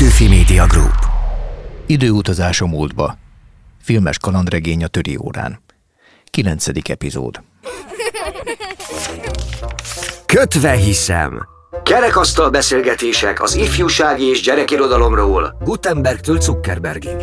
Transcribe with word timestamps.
Petőfi 0.00 0.28
Media 0.28 0.66
Group. 0.66 0.94
Időutazás 1.86 2.60
a 2.60 2.66
múltba. 2.66 3.16
Filmes 3.82 4.18
kalandregény 4.18 4.84
a 4.84 4.86
töri 4.86 5.16
órán. 5.16 5.62
Kilencedik 6.24 6.88
epizód. 6.88 7.42
Kötve 10.26 10.72
hiszem. 10.72 11.46
Kerekasztal 11.82 12.50
beszélgetések 12.50 13.42
az 13.42 13.54
ifjúsági 13.54 14.24
és 14.24 14.40
gyerekirodalomról 14.40 15.56
Gutenbergtől 15.64 16.40
Zuckerbergig. 16.40 17.16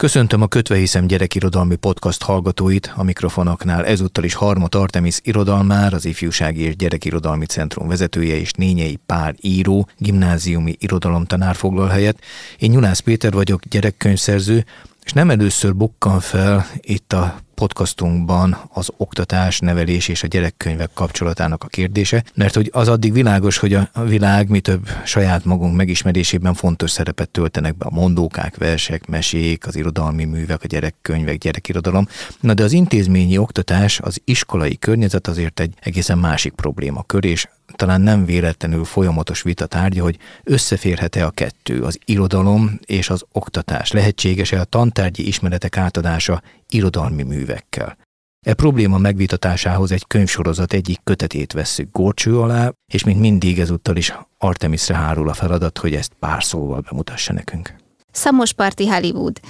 Köszöntöm 0.00 0.42
a 0.42 0.46
Kötve 0.46 0.76
hiszem 0.76 1.06
gyerekirodalmi 1.06 1.76
podcast 1.76 2.22
hallgatóit, 2.22 2.92
a 2.96 3.02
mikrofonoknál 3.02 3.86
ezúttal 3.86 4.24
is 4.24 4.34
Harmot 4.34 4.74
Artemis 4.74 5.18
irodalmár, 5.22 5.94
az 5.94 6.04
Ifjúsági 6.04 6.60
és 6.60 6.76
Gyerekirodalmi 6.76 7.46
Centrum 7.46 7.88
vezetője 7.88 8.36
és 8.36 8.52
Nényei 8.52 8.98
Pál 9.06 9.34
író, 9.40 9.88
gimnáziumi 9.96 10.76
irodalomtanár 10.78 11.54
foglal 11.54 11.88
helyet. 11.88 12.20
Én 12.58 12.70
Nyulász 12.70 12.98
Péter 12.98 13.32
vagyok, 13.32 13.64
gyerekkönyvszerző, 13.64 14.64
és 15.04 15.12
nem 15.12 15.30
először 15.30 15.76
bukkan 15.76 16.20
fel 16.20 16.66
itt 16.80 17.12
a 17.12 17.40
podcastunkban 17.60 18.56
az 18.72 18.88
oktatás, 18.96 19.58
nevelés 19.58 20.08
és 20.08 20.22
a 20.22 20.26
gyerekkönyvek 20.26 20.90
kapcsolatának 20.94 21.64
a 21.64 21.66
kérdése, 21.66 22.24
mert 22.34 22.54
hogy 22.54 22.70
az 22.72 22.88
addig 22.88 23.12
világos, 23.12 23.58
hogy 23.58 23.74
a 23.74 23.88
világ 24.06 24.48
mi 24.48 24.60
több 24.60 24.88
saját 25.04 25.44
magunk 25.44 25.76
megismerésében 25.76 26.54
fontos 26.54 26.90
szerepet 26.90 27.28
töltenek 27.28 27.76
be 27.76 27.84
a 27.84 27.94
mondókák, 27.94 28.56
versek, 28.56 29.06
mesék, 29.06 29.66
az 29.66 29.76
irodalmi 29.76 30.24
művek, 30.24 30.62
a 30.62 30.66
gyerekkönyvek, 30.66 31.38
gyerekirodalom. 31.38 32.08
Na 32.40 32.54
de 32.54 32.62
az 32.62 32.72
intézményi 32.72 33.38
oktatás, 33.38 34.00
az 34.00 34.20
iskolai 34.24 34.78
környezet 34.78 35.26
azért 35.26 35.60
egy 35.60 35.74
egészen 35.80 36.18
másik 36.18 36.52
problémakör, 36.52 37.24
és 37.24 37.48
talán 37.76 38.00
nem 38.00 38.24
véletlenül 38.24 38.84
folyamatos 38.84 39.42
vita 39.42 39.66
tárgya, 39.66 40.02
hogy 40.02 40.18
összeférhet-e 40.44 41.26
a 41.26 41.30
kettő, 41.30 41.82
az 41.82 41.98
irodalom 42.04 42.78
és 42.86 43.10
az 43.10 43.24
oktatás. 43.32 43.92
Lehetséges-e 43.92 44.60
a 44.60 44.64
tantárgyi 44.64 45.26
ismeretek 45.26 45.76
átadása 45.76 46.42
irodalmi 46.68 47.22
művekkel? 47.22 47.96
E 48.46 48.54
probléma 48.54 48.98
megvitatásához 48.98 49.92
egy 49.92 50.06
könyvsorozat 50.06 50.72
egyik 50.72 51.00
kötetét 51.04 51.52
vesszük 51.52 51.88
górcső 51.92 52.38
alá, 52.38 52.72
és 52.92 53.04
mint 53.04 53.20
mindig 53.20 53.58
ezúttal 53.60 53.96
is 53.96 54.14
Artemisre 54.38 54.94
hárul 54.94 55.28
a 55.28 55.34
feladat, 55.34 55.78
hogy 55.78 55.94
ezt 55.94 56.12
pár 56.18 56.44
szóval 56.44 56.80
bemutassa 56.80 57.32
nekünk. 57.32 57.74
Szamosparti 58.10 58.88
Hollywood. 58.88 59.40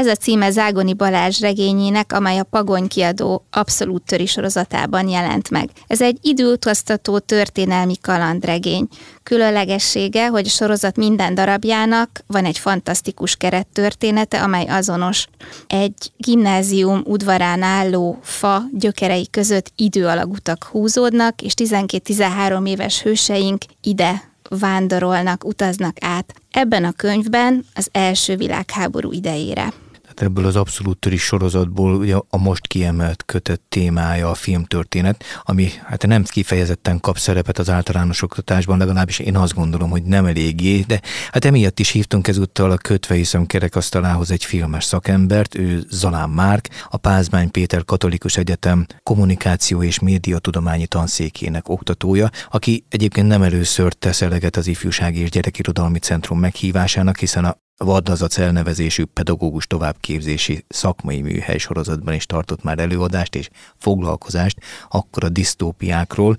Ez 0.00 0.06
a 0.06 0.14
címe 0.14 0.50
Zágoni 0.50 0.94
Balázs 0.94 1.40
regényének, 1.40 2.12
amely 2.12 2.38
a 2.38 2.44
Pagony 2.44 2.88
kiadó 2.88 3.46
abszolút 3.50 4.02
töri 4.02 4.26
sorozatában 4.26 5.08
jelent 5.08 5.50
meg. 5.50 5.70
Ez 5.86 6.00
egy 6.02 6.18
időutaztató 6.22 7.18
történelmi 7.18 7.96
kalandregény. 8.00 8.88
Különlegessége, 9.22 10.28
hogy 10.28 10.46
a 10.46 10.48
sorozat 10.48 10.96
minden 10.96 11.34
darabjának 11.34 12.10
van 12.26 12.44
egy 12.44 12.58
fantasztikus 12.58 13.36
kerettörténete, 13.36 14.42
amely 14.42 14.66
azonos. 14.66 15.26
Egy 15.66 16.12
gimnázium 16.16 17.02
udvarán 17.04 17.62
álló 17.62 18.18
fa 18.22 18.62
gyökerei 18.72 19.28
között 19.30 19.72
időalagutak 19.76 20.64
húzódnak, 20.64 21.42
és 21.42 21.52
12-13 21.56 22.68
éves 22.68 23.02
hőseink 23.02 23.62
ide 23.82 24.22
vándorolnak, 24.48 25.44
utaznak 25.44 25.96
át. 26.00 26.34
Ebben 26.50 26.84
a 26.84 26.92
könyvben 26.92 27.64
az 27.74 27.88
első 27.92 28.36
világháború 28.36 29.12
idejére 29.12 29.72
ebből 30.22 30.46
az 30.46 30.56
abszolút 30.56 30.98
töri 30.98 31.16
sorozatból 31.16 31.94
ugye 31.94 32.16
a 32.28 32.36
most 32.36 32.66
kiemelt 32.66 33.22
kötött 33.26 33.62
témája 33.68 34.30
a 34.30 34.34
filmtörténet, 34.34 35.24
ami 35.42 35.70
hát 35.84 36.06
nem 36.06 36.24
kifejezetten 36.24 37.00
kap 37.00 37.18
szerepet 37.18 37.58
az 37.58 37.70
általános 37.70 38.22
oktatásban, 38.22 38.78
legalábbis 38.78 39.18
én 39.18 39.36
azt 39.36 39.54
gondolom, 39.54 39.90
hogy 39.90 40.02
nem 40.02 40.26
eléggé, 40.26 40.80
de 40.80 41.00
hát 41.32 41.44
emiatt 41.44 41.78
is 41.78 41.90
hívtunk 41.90 42.28
ezúttal 42.28 42.70
a 42.70 42.76
kötve 42.76 43.14
hiszem 43.14 43.46
kerekasztalához 43.46 44.30
egy 44.30 44.44
filmes 44.44 44.84
szakembert, 44.84 45.54
ő 45.54 45.84
Zalán 45.90 46.30
Márk, 46.30 46.68
a 46.88 46.96
Pázmány 46.96 47.50
Péter 47.50 47.84
Katolikus 47.84 48.36
Egyetem 48.36 48.86
kommunikáció 49.02 49.82
és 49.82 49.98
médiatudományi 49.98 50.86
tanszékének 50.86 51.68
oktatója, 51.68 52.30
aki 52.50 52.84
egyébként 52.88 53.28
nem 53.28 53.42
először 53.42 53.92
tesz 53.92 54.22
eleget 54.22 54.56
az 54.56 54.66
Ifjúsági 54.66 55.20
és 55.20 55.30
Gyerekirodalmi 55.30 55.98
Centrum 55.98 56.38
meghívásának, 56.38 57.18
hiszen 57.18 57.44
a 57.44 57.56
Vadnazac 57.84 58.38
elnevezésű 58.38 59.04
pedagógus 59.04 59.66
továbbképzési 59.66 60.64
szakmai 60.68 61.20
műhely 61.20 61.58
sorozatban 61.58 62.14
is 62.14 62.26
tartott 62.26 62.62
már 62.62 62.78
előadást 62.78 63.34
és 63.34 63.48
foglalkozást, 63.76 64.58
akkor 64.88 65.24
a 65.24 65.28
disztópiákról. 65.28 66.36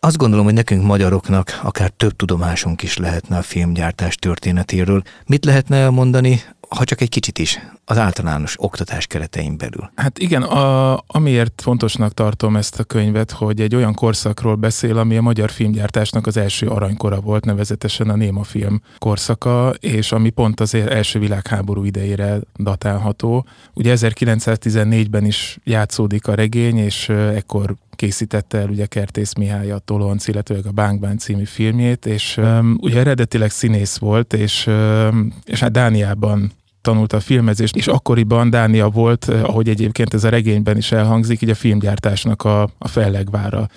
Azt 0.00 0.16
gondolom, 0.16 0.44
hogy 0.44 0.54
nekünk 0.54 0.82
magyaroknak 0.82 1.60
akár 1.62 1.90
több 1.90 2.16
tudomásunk 2.16 2.82
is 2.82 2.96
lehetne 2.96 3.36
a 3.36 3.42
filmgyártás 3.42 4.14
történetéről. 4.14 5.02
Mit 5.26 5.44
lehetne 5.44 5.76
elmondani 5.76 6.42
ha 6.68 6.84
csak 6.84 7.00
egy 7.00 7.08
kicsit 7.08 7.38
is, 7.38 7.58
az 7.84 7.98
általános 7.98 8.54
oktatás 8.58 9.06
keretein 9.06 9.56
belül. 9.56 9.90
Hát 9.94 10.18
igen, 10.18 10.42
a, 10.42 11.02
amiért 11.06 11.60
fontosnak 11.62 12.14
tartom 12.14 12.56
ezt 12.56 12.78
a 12.78 12.84
könyvet, 12.84 13.30
hogy 13.30 13.60
egy 13.60 13.74
olyan 13.74 13.94
korszakról 13.94 14.54
beszél, 14.54 14.98
ami 14.98 15.16
a 15.16 15.22
magyar 15.22 15.50
filmgyártásnak 15.50 16.26
az 16.26 16.36
első 16.36 16.66
aranykora 16.66 17.20
volt, 17.20 17.44
nevezetesen 17.44 18.08
a 18.08 18.16
Néma 18.16 18.42
film 18.42 18.82
korszaka, 18.98 19.74
és 19.80 20.12
ami 20.12 20.30
pont 20.30 20.60
az 20.60 20.74
első 20.74 21.18
világháború 21.18 21.84
idejére 21.84 22.38
datálható. 22.56 23.46
Ugye 23.74 23.94
1914-ben 23.96 25.24
is 25.24 25.58
játszódik 25.64 26.26
a 26.26 26.34
regény, 26.34 26.78
és 26.78 27.08
ekkor 27.08 27.74
készítette 27.98 28.58
el 28.58 28.68
ugye 28.68 28.86
Kertész 28.86 29.34
Mihály 29.34 29.70
a 29.70 29.78
Tolonc, 29.78 30.28
illetve 30.28 30.56
a 30.64 30.70
Bánkbán 30.70 31.18
című 31.18 31.44
filmjét, 31.44 32.06
és 32.06 32.36
um, 32.36 32.78
ugye 32.80 32.98
eredetileg 32.98 33.50
színész 33.50 33.96
volt, 33.96 34.32
és, 34.32 34.66
um, 34.66 35.34
és 35.44 35.60
hát 35.60 35.72
Dániában 35.72 36.52
tanult 36.80 37.12
a 37.12 37.20
filmezést, 37.20 37.76
és 37.76 37.86
akkoriban 37.86 38.50
Dánia 38.50 38.88
volt, 38.88 39.28
eh, 39.28 39.44
ahogy 39.44 39.68
egyébként 39.68 40.14
ez 40.14 40.24
a 40.24 40.28
regényben 40.28 40.76
is 40.76 40.92
elhangzik, 40.92 41.42
így 41.42 41.50
a 41.50 41.54
filmgyártásnak 41.54 42.44
a, 42.44 42.62
a 42.78 42.88
fellegvára. 42.88 43.68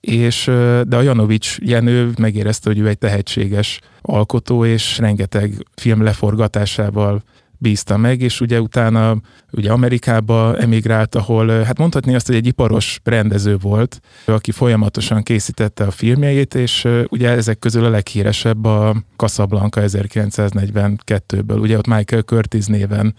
És, 0.00 0.44
de 0.86 0.96
a 0.96 1.00
Janovics 1.00 1.58
Jenő 1.58 2.12
megérezte, 2.18 2.68
hogy 2.68 2.78
ő 2.78 2.88
egy 2.88 2.98
tehetséges 2.98 3.80
alkotó, 4.02 4.64
és 4.64 4.98
rengeteg 4.98 5.66
film 5.74 6.02
leforgatásával 6.02 7.22
bízta 7.58 7.96
meg, 7.96 8.20
és 8.20 8.40
ugye 8.40 8.60
utána 8.60 9.16
ugye 9.52 9.70
Amerikába 9.72 10.56
emigrált, 10.56 11.14
ahol 11.14 11.48
hát 11.48 11.78
mondhatni 11.78 12.14
azt, 12.14 12.26
hogy 12.26 12.36
egy 12.36 12.46
iparos 12.46 13.00
rendező 13.04 13.56
volt, 13.56 14.00
aki 14.24 14.50
folyamatosan 14.50 15.22
készítette 15.22 15.84
a 15.84 15.90
filmjeit, 15.90 16.54
és 16.54 16.88
ugye 17.08 17.28
ezek 17.28 17.58
közül 17.58 17.84
a 17.84 17.90
leghíresebb 17.90 18.64
a 18.64 18.96
Casablanca 19.16 19.80
1942-ből, 19.84 21.60
ugye 21.60 21.78
ott 21.78 21.86
Michael 21.86 22.22
Curtis 22.22 22.66
néven 22.66 23.14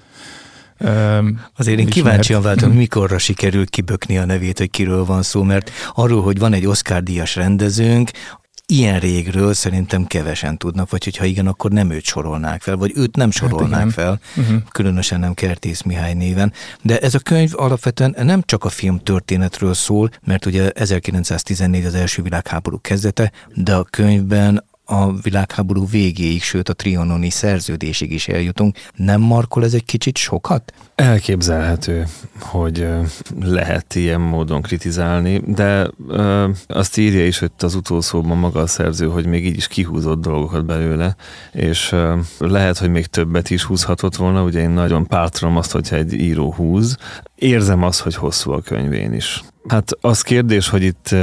Um, 0.80 1.42
Azért 1.56 1.80
én 1.80 1.86
kíváncsian 1.86 2.42
váltam, 2.42 2.70
hogy 2.70 2.78
mikorra 2.88 3.18
sikerül 3.18 3.66
kibökni 3.66 4.18
a 4.18 4.26
nevét, 4.26 4.58
hogy 4.58 4.70
kiről 4.70 5.06
van 5.06 5.22
szó, 5.22 5.44
mert 5.44 5.72
arról, 5.94 6.22
hogy 6.22 6.40
van 6.40 6.54
egy 6.54 6.66
Oscar-díjas 6.66 7.36
rendezőnk, 7.36 8.12
ilyen 8.74 9.00
régről 9.00 9.54
szerintem 9.54 10.06
kevesen 10.06 10.58
tudnak, 10.58 10.90
vagy 10.90 11.04
hogyha 11.04 11.26
igen, 11.26 11.48
akkor 11.48 11.72
nem 11.72 11.92
őt 11.92 12.04
sorolnák 12.04 12.62
fel, 12.62 12.76
vagy 12.76 12.92
őt 12.96 13.16
nem 13.16 13.30
hát 13.32 13.38
sorolnák 13.38 13.80
hát 13.80 13.94
fel, 13.94 14.20
uh-huh. 14.36 14.62
különösen 14.70 15.20
nem 15.20 15.34
Kertész 15.34 15.82
Mihály 15.82 16.14
néven. 16.14 16.54
De 16.82 17.00
ez 17.00 17.16
a 17.16 17.20
könyv 17.20 17.52
alapvetően 17.56 18.16
nem 18.22 18.42
csak 18.46 18.64
a 18.64 18.70
film 18.70 19.00
történetről 19.00 19.74
szól, 19.74 20.10
mert 20.26 20.46
ugye 20.46 20.72
1914 20.72 21.86
az 21.86 21.96
első 21.96 22.22
világháború 22.22 22.80
kezdete, 22.82 23.32
de 23.54 23.76
a 23.76 23.84
könyvben 23.84 24.64
a 24.86 25.14
világháború 25.14 25.88
végéig, 25.88 26.42
sőt 26.42 26.70
a 26.70 26.74
trianoni 26.74 27.30
szerződésig 27.30 28.12
is 28.12 28.28
eljutunk. 28.28 28.78
Nem 28.96 29.22
markol 29.22 29.64
ez 29.64 29.74
egy 29.74 29.86
kicsit 29.86 30.18
sokat? 30.18 30.74
Elképzelhető, 30.98 32.06
hogy 32.40 32.88
lehet 33.42 33.96
ilyen 33.96 34.22
módon 34.22 34.62
kritizálni, 34.62 35.42
de 35.46 35.90
azt 36.68 36.98
írja 36.98 37.26
is, 37.26 37.40
hogy 37.40 37.52
az 37.58 37.76
utolsóban 37.76 38.38
maga 38.38 38.60
a 38.60 38.68
szerző, 38.68 39.08
hogy 39.08 39.26
még 39.26 39.46
így 39.46 39.58
is 39.58 39.68
kihúzott 39.68 40.22
dolgokat 40.22 40.66
belőle, 40.66 41.16
és 41.52 41.96
lehet, 42.38 42.78
hogy 42.78 42.90
még 42.90 43.06
többet 43.06 43.50
is 43.50 43.64
húzhatott 43.64 44.16
volna, 44.16 44.44
ugye 44.44 44.60
én 44.60 44.70
nagyon 44.70 45.08
pártolom 45.08 45.58
azt, 45.58 45.72
hogyha 45.72 45.96
egy 45.96 46.14
író 46.14 46.54
húz, 46.54 46.98
érzem 47.36 47.84
azt, 47.84 48.00
hogy 48.00 48.16
hosszú 48.16 48.52
a 48.52 48.62
könyvén 48.62 49.14
is. 49.14 49.44
Hát 49.68 49.92
az 50.02 50.22
kérdés, 50.22 50.70
hogy 50.70 50.84
itt 50.84 51.16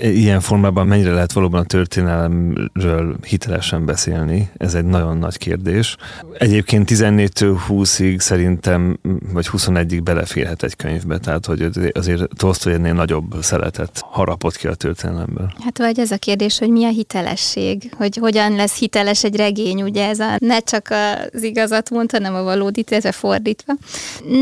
ilyen 0.00 0.40
formában 0.40 0.86
mennyire 0.86 1.12
lehet 1.12 1.32
valóban 1.32 1.60
a 1.60 1.64
történelemről 1.64 3.16
hitelesen 3.26 3.84
beszélni, 3.84 4.50
ez 4.56 4.74
egy 4.74 4.84
nagyon 4.84 5.16
nagy 5.16 5.36
kérdés. 5.36 5.96
Egyébként 6.38 6.90
14-től 6.92 7.58
20-ig 7.68 8.18
szerintem 8.18 8.98
vagy 9.32 9.48
21-ig 9.52 10.00
beleférhet 10.02 10.62
egy 10.62 10.76
könyvbe, 10.76 11.18
tehát 11.18 11.46
hogy 11.46 11.70
azért 11.92 12.22
Tolstoy 12.36 12.72
ennél 12.72 12.92
nagyobb 12.92 13.34
szeletet 13.42 14.00
harapott 14.10 14.56
ki 14.56 14.66
a 14.66 14.74
történelemből. 14.74 15.52
Hát 15.64 15.78
vagy 15.78 15.98
ez 15.98 16.10
a 16.10 16.16
kérdés, 16.16 16.58
hogy 16.58 16.68
mi 16.68 16.84
a 16.84 16.88
hitelesség, 16.88 17.92
hogy 17.96 18.16
hogyan 18.16 18.54
lesz 18.54 18.78
hiteles 18.78 19.24
egy 19.24 19.36
regény, 19.36 19.82
ugye 19.82 20.08
ez 20.08 20.20
a 20.20 20.36
ne 20.38 20.58
csak 20.58 20.88
az 21.32 21.42
igazat 21.42 21.90
mond, 21.90 22.10
hanem 22.10 22.34
a 22.34 22.42
valódit, 22.42 22.90
illetve 22.90 23.12
fordítva. 23.12 23.72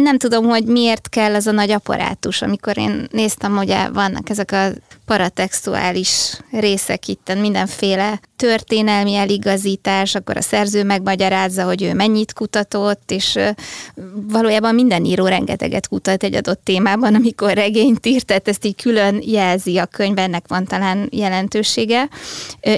Nem 0.03 0.19
tudom, 0.19 0.45
hogy 0.45 0.65
miért 0.65 1.09
kell 1.09 1.35
ez 1.35 1.47
a 1.47 1.53
nagy 1.53 1.71
apparátus, 1.71 2.43
amikor 2.43 2.79
én 2.79 3.07
néztem, 3.11 3.57
ugye 3.57 3.89
vannak 3.89 4.31
ezek 4.31 4.53
a 4.53 4.69
paratextuális 5.07 6.39
részek 6.51 7.09
itt, 7.09 7.39
mindenféle 7.41 8.21
történelmi 8.37 9.15
eligazítás, 9.15 10.15
akkor 10.15 10.37
a 10.37 10.43
szerző 10.43 10.85
megmagyarázza, 10.85 11.65
hogy 11.65 11.83
ő 11.83 11.95
mennyit 11.95 12.33
kutatott, 12.33 13.11
és 13.11 13.39
valójában 14.29 14.70
minden 14.73 15.05
író 15.05 15.27
rengeteget 15.27 15.89
kutat 15.89 16.23
egy 16.23 16.35
adott 16.35 16.61
témában, 16.65 17.15
amikor 17.15 17.53
regényt 17.53 18.07
írt, 18.07 18.27
tehát 18.27 18.49
ezt 18.49 18.65
így 18.65 18.83
külön 18.83 19.23
jelzi 19.27 19.79
a 19.79 19.87
könyv, 19.87 20.19
ennek 20.19 20.45
van 20.49 20.65
talán 20.65 21.09
jelentősége, 21.11 22.09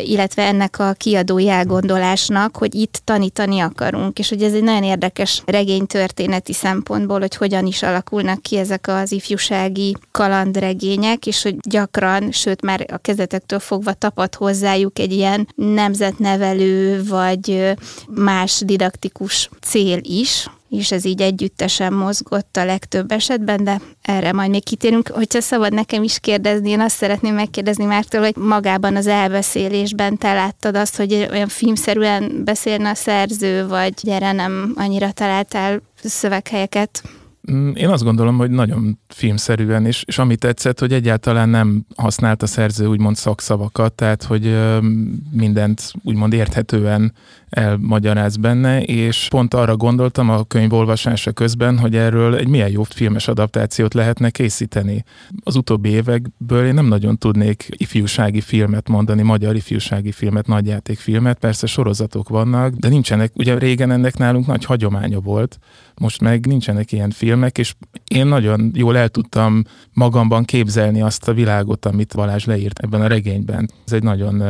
illetve 0.05 0.43
ennek 0.43 0.79
a 0.79 0.93
kiadói 0.93 1.49
elgondolásnak, 1.49 2.57
hogy 2.57 2.75
itt 2.75 3.01
tanítani 3.05 3.61
akarunk, 3.61 4.19
és 4.19 4.29
hogy 4.29 4.43
ez 4.43 4.53
egy 4.53 4.63
nagyon 4.63 4.83
érdekes 4.83 5.43
regénytörténeti 5.47 6.53
szempontból, 6.53 7.21
hogy 7.21 7.37
hogyan 7.37 7.67
is 7.67 7.83
alakulnak 7.83 8.43
ki 8.43 8.57
ezek 8.57 8.89
az 8.89 9.13
ifjúsági 9.13 9.97
kalandregények, 10.11 11.27
és 11.27 11.43
hogy 11.43 11.57
gyakran, 11.69 12.33
sőt 12.33 12.63
már 12.63 12.87
a 12.93 12.97
kezdetektől 12.97 13.59
fogva 13.59 13.93
tapad 13.93 14.35
hozzájuk 14.35 14.99
egy 14.99 15.13
ilyen 15.13 15.49
nemzetnevelő 15.55 17.03
vagy 17.05 17.75
más 18.09 18.63
didaktikus 18.65 19.49
cél 19.61 19.99
is, 20.03 20.49
és 20.79 20.93
ez 20.93 21.05
így 21.05 21.21
együttesen 21.21 21.93
mozgott 21.93 22.57
a 22.57 22.65
legtöbb 22.65 23.13
esetben, 23.13 23.65
de 23.65 23.81
erre 24.03 24.33
majd 24.33 24.51
még 24.51 24.65
kitérünk. 24.65 25.09
Hogyha 25.09 25.41
szabad 25.41 25.73
nekem 25.73 26.03
is 26.03 26.19
kérdezni, 26.19 26.71
én 26.71 26.81
azt 26.81 26.97
szeretném 26.97 27.35
megkérdezni 27.35 27.85
Mártól, 27.85 28.21
hogy 28.21 28.37
magában 28.37 28.97
az 28.97 29.07
elbeszélésben 29.07 30.19
te 30.19 30.33
láttad 30.33 30.77
azt, 30.77 30.97
hogy 30.97 31.29
olyan 31.31 31.49
filmszerűen 31.49 32.45
beszélne 32.45 32.91
a 32.91 32.95
szerző, 32.95 33.67
vagy 33.67 33.95
gyere 34.03 34.33
nem 34.33 34.73
annyira 34.77 35.11
találtál 35.11 35.83
szöveghelyeket? 36.03 37.03
Mm, 37.51 37.71
én 37.75 37.89
azt 37.89 38.03
gondolom, 38.03 38.37
hogy 38.37 38.51
nagyon 38.51 38.99
filmszerűen, 39.09 39.87
és, 39.87 40.03
és 40.07 40.19
ami 40.19 40.37
tetszett, 40.37 40.79
hogy 40.79 40.93
egyáltalán 40.93 41.49
nem 41.49 41.87
használt 41.97 42.43
a 42.43 42.47
szerző 42.47 42.87
úgymond 42.87 43.17
szakszavakat, 43.17 43.93
tehát 43.93 44.23
hogy 44.23 44.57
mindent 45.31 45.93
úgymond 46.03 46.33
érthetően 46.33 47.13
elmagyaráz 47.53 48.37
benne, 48.37 48.83
és 48.83 49.27
pont 49.31 49.55
arra 49.55 49.77
gondoltam 49.77 50.31
a 50.31 50.45
könyv 50.45 50.73
olvasása 50.73 51.33
közben, 51.33 51.79
hogy 51.79 51.97
erről 51.97 52.37
egy 52.37 52.49
milyen 52.49 52.71
jó 52.71 52.83
filmes 52.83 53.29
adaptációt 53.29 53.95
lehetne 53.95 54.31
készíteni. 54.31 55.05
Az 55.45 55.57
utóbbi 55.57 55.89
évekből 55.89 56.67
én 56.67 56.75
nem 56.75 56.87
nagyon 56.87 57.19
tudnék 57.19 57.69
ifjúsági 57.77 58.41
filmet 58.41 58.89
mondani, 58.89 59.23
magyar 59.23 59.57
ifjúsági 59.57 60.13
filmet, 60.13 60.47
nagyjátékfilmet, 60.47 61.39
persze 61.39 61.67
sorozatok 61.67 62.29
vannak, 62.29 62.75
de 62.75 62.89
nincsenek, 62.89 63.33
ugye 63.35 63.59
régen 63.59 63.91
ennek 63.91 64.17
nálunk 64.17 64.47
nagy 64.47 64.65
hagyománya 64.65 65.21
volt, 65.21 65.59
most 65.95 66.21
meg 66.21 66.47
nincsenek 66.47 66.93
ilyen 66.93 67.11
filmek, 67.33 67.59
és 67.59 67.75
én 68.09 68.27
nagyon 68.27 68.71
jól 68.75 68.97
el 68.97 69.09
tudtam 69.09 69.65
magamban 69.93 70.45
képzelni 70.45 71.03
azt 71.03 71.29
a 71.29 71.33
világot, 71.33 71.87
amit 71.87 72.15
Balázs 72.15 72.45
leírt 72.45 72.79
ebben 72.79 73.01
a 73.01 73.07
regényben. 73.07 73.71
Ez 73.87 73.93
egy 73.93 74.03
nagyon 74.03 74.43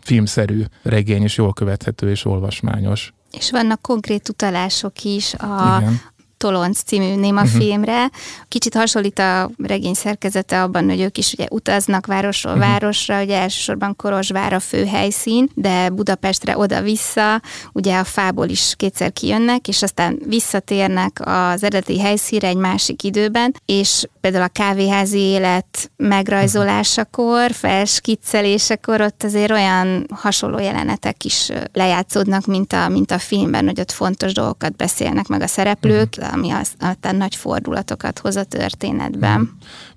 filmszerű 0.00 0.64
regény, 0.82 1.22
és 1.22 1.36
jól 1.36 1.52
követhető 1.52 2.10
és 2.10 2.24
olvasmányos. 2.24 3.12
És 3.30 3.50
vannak 3.50 3.82
konkrét 3.82 4.28
utalások 4.28 5.02
is 5.02 5.34
a, 5.34 5.76
Igen. 5.80 6.00
Tolonc 6.40 6.82
című 6.82 7.14
néma 7.14 7.42
uh-huh. 7.42 7.60
filmre. 7.60 8.10
Kicsit 8.48 8.74
hasonlít 8.74 9.18
a 9.18 9.50
regény 9.56 9.94
szerkezete 9.94 10.62
abban, 10.62 10.88
hogy 10.88 11.00
ők 11.00 11.18
is 11.18 11.32
ugye 11.32 11.46
utaznak 11.50 12.06
városról 12.06 12.54
uh-huh. 12.54 12.68
városra, 12.68 13.22
ugye 13.22 13.40
elsősorban 13.40 13.96
Korosvár 13.96 14.52
a 14.52 14.60
fő 14.60 14.84
helyszín, 14.84 15.50
de 15.54 15.88
Budapestre 15.88 16.58
oda-vissza, 16.58 17.40
ugye 17.72 17.98
a 17.98 18.04
fából 18.04 18.48
is 18.48 18.74
kétszer 18.76 19.12
kijönnek, 19.12 19.68
és 19.68 19.82
aztán 19.82 20.18
visszatérnek 20.26 21.20
az 21.24 21.62
eredeti 21.62 22.00
helyszínre 22.00 22.48
egy 22.48 22.56
másik 22.56 23.02
időben, 23.02 23.54
és 23.64 24.04
például 24.20 24.44
a 24.44 24.48
kávéházi 24.48 25.18
élet 25.18 25.90
megrajzolásakor, 25.96 27.52
felskiccelésekor 27.52 29.00
ott 29.00 29.22
azért 29.22 29.50
olyan 29.50 30.06
hasonló 30.14 30.58
jelenetek 30.58 31.24
is 31.24 31.50
lejátszódnak, 31.72 32.46
mint 32.46 32.72
a, 32.72 32.88
mint 32.88 33.10
a 33.10 33.18
filmben, 33.18 33.66
hogy 33.66 33.80
ott 33.80 33.92
fontos 33.92 34.32
dolgokat 34.32 34.76
beszélnek 34.76 35.26
meg 35.26 35.42
a 35.42 35.46
szereplők, 35.46 36.14
uh-huh 36.18 36.29
ami 36.32 36.50
aztán 36.50 37.16
nagy 37.16 37.34
fordulatokat 37.34 38.18
hoz 38.18 38.36
a 38.36 38.44
történetben. 38.44 39.40
Mm. 39.40 39.44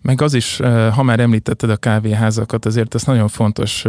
Meg 0.01 0.21
az 0.21 0.33
is, 0.33 0.57
ha 0.93 1.03
már 1.03 1.19
említetted 1.19 1.69
a 1.69 1.77
kávéházakat, 1.77 2.65
azért 2.65 2.95
ezt 2.95 3.05
nagyon 3.05 3.27
fontos 3.27 3.85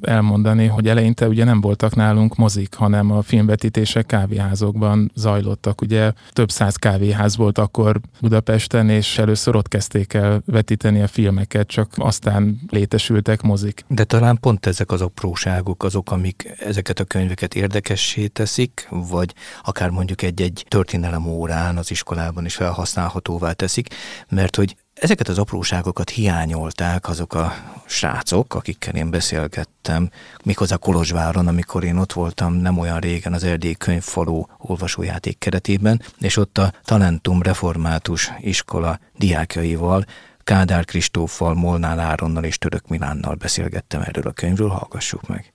elmondani, 0.00 0.66
hogy 0.66 0.88
eleinte 0.88 1.28
ugye 1.28 1.44
nem 1.44 1.60
voltak 1.60 1.94
nálunk 1.94 2.36
mozik, 2.36 2.74
hanem 2.74 3.10
a 3.10 3.22
filmvetítések 3.22 4.06
kávéházokban 4.06 5.10
zajlottak. 5.14 5.80
Ugye 5.80 6.12
több 6.32 6.50
száz 6.50 6.76
kávéház 6.76 7.36
volt 7.36 7.58
akkor 7.58 8.00
Budapesten, 8.20 8.88
és 8.88 9.18
először 9.18 9.56
ott 9.56 9.68
kezdték 9.68 10.12
el 10.12 10.42
vetíteni 10.46 11.00
a 11.02 11.06
filmeket, 11.06 11.66
csak 11.66 11.90
aztán 11.96 12.60
létesültek 12.68 13.42
mozik. 13.42 13.84
De 13.88 14.04
talán 14.04 14.38
pont 14.40 14.66
ezek 14.66 14.90
az 14.90 15.00
apróságok 15.00 15.84
azok, 15.84 16.10
amik 16.10 16.54
ezeket 16.58 17.00
a 17.00 17.04
könyveket 17.04 17.54
érdekessé 17.54 18.26
teszik, 18.26 18.88
vagy 18.90 19.34
akár 19.62 19.90
mondjuk 19.90 20.22
egy-egy 20.22 20.64
történelem 20.68 21.26
órán 21.26 21.76
az 21.80 21.90
iskolában 21.90 22.44
is 22.44 22.54
felhasználhatóvá 22.54 23.52
teszik, 23.52 23.94
mert 24.28 24.56
hogy 24.56 24.76
Ezeket 25.00 25.28
az 25.28 25.38
apróságokat 25.38 26.10
hiányolták 26.10 27.08
azok 27.08 27.34
a 27.34 27.52
srácok, 27.86 28.54
akikkel 28.54 28.94
én 28.94 29.10
beszélgettem, 29.10 30.10
méghozzá 30.44 30.76
Kolozsváron, 30.76 31.46
amikor 31.46 31.84
én 31.84 31.96
ott 31.96 32.12
voltam 32.12 32.52
nem 32.52 32.78
olyan 32.78 32.98
régen 32.98 33.32
az 33.32 33.44
Erdély 33.44 33.72
könyvfaló 33.72 34.48
olvasójáték 34.58 35.38
keretében, 35.38 36.02
és 36.18 36.36
ott 36.36 36.58
a 36.58 36.72
Talentum 36.84 37.42
Református 37.42 38.30
iskola 38.40 38.98
diákjaival 39.18 40.04
Kádár 40.44 40.84
Kristóffal, 40.84 41.54
Molnár 41.54 41.98
Áronnal 41.98 42.44
és 42.44 42.58
Török 42.58 42.88
Milánnal 42.88 43.34
beszélgettem 43.34 44.00
erről 44.00 44.26
a 44.26 44.32
könyvről, 44.32 44.68
hallgassuk 44.68 45.28
meg. 45.28 45.52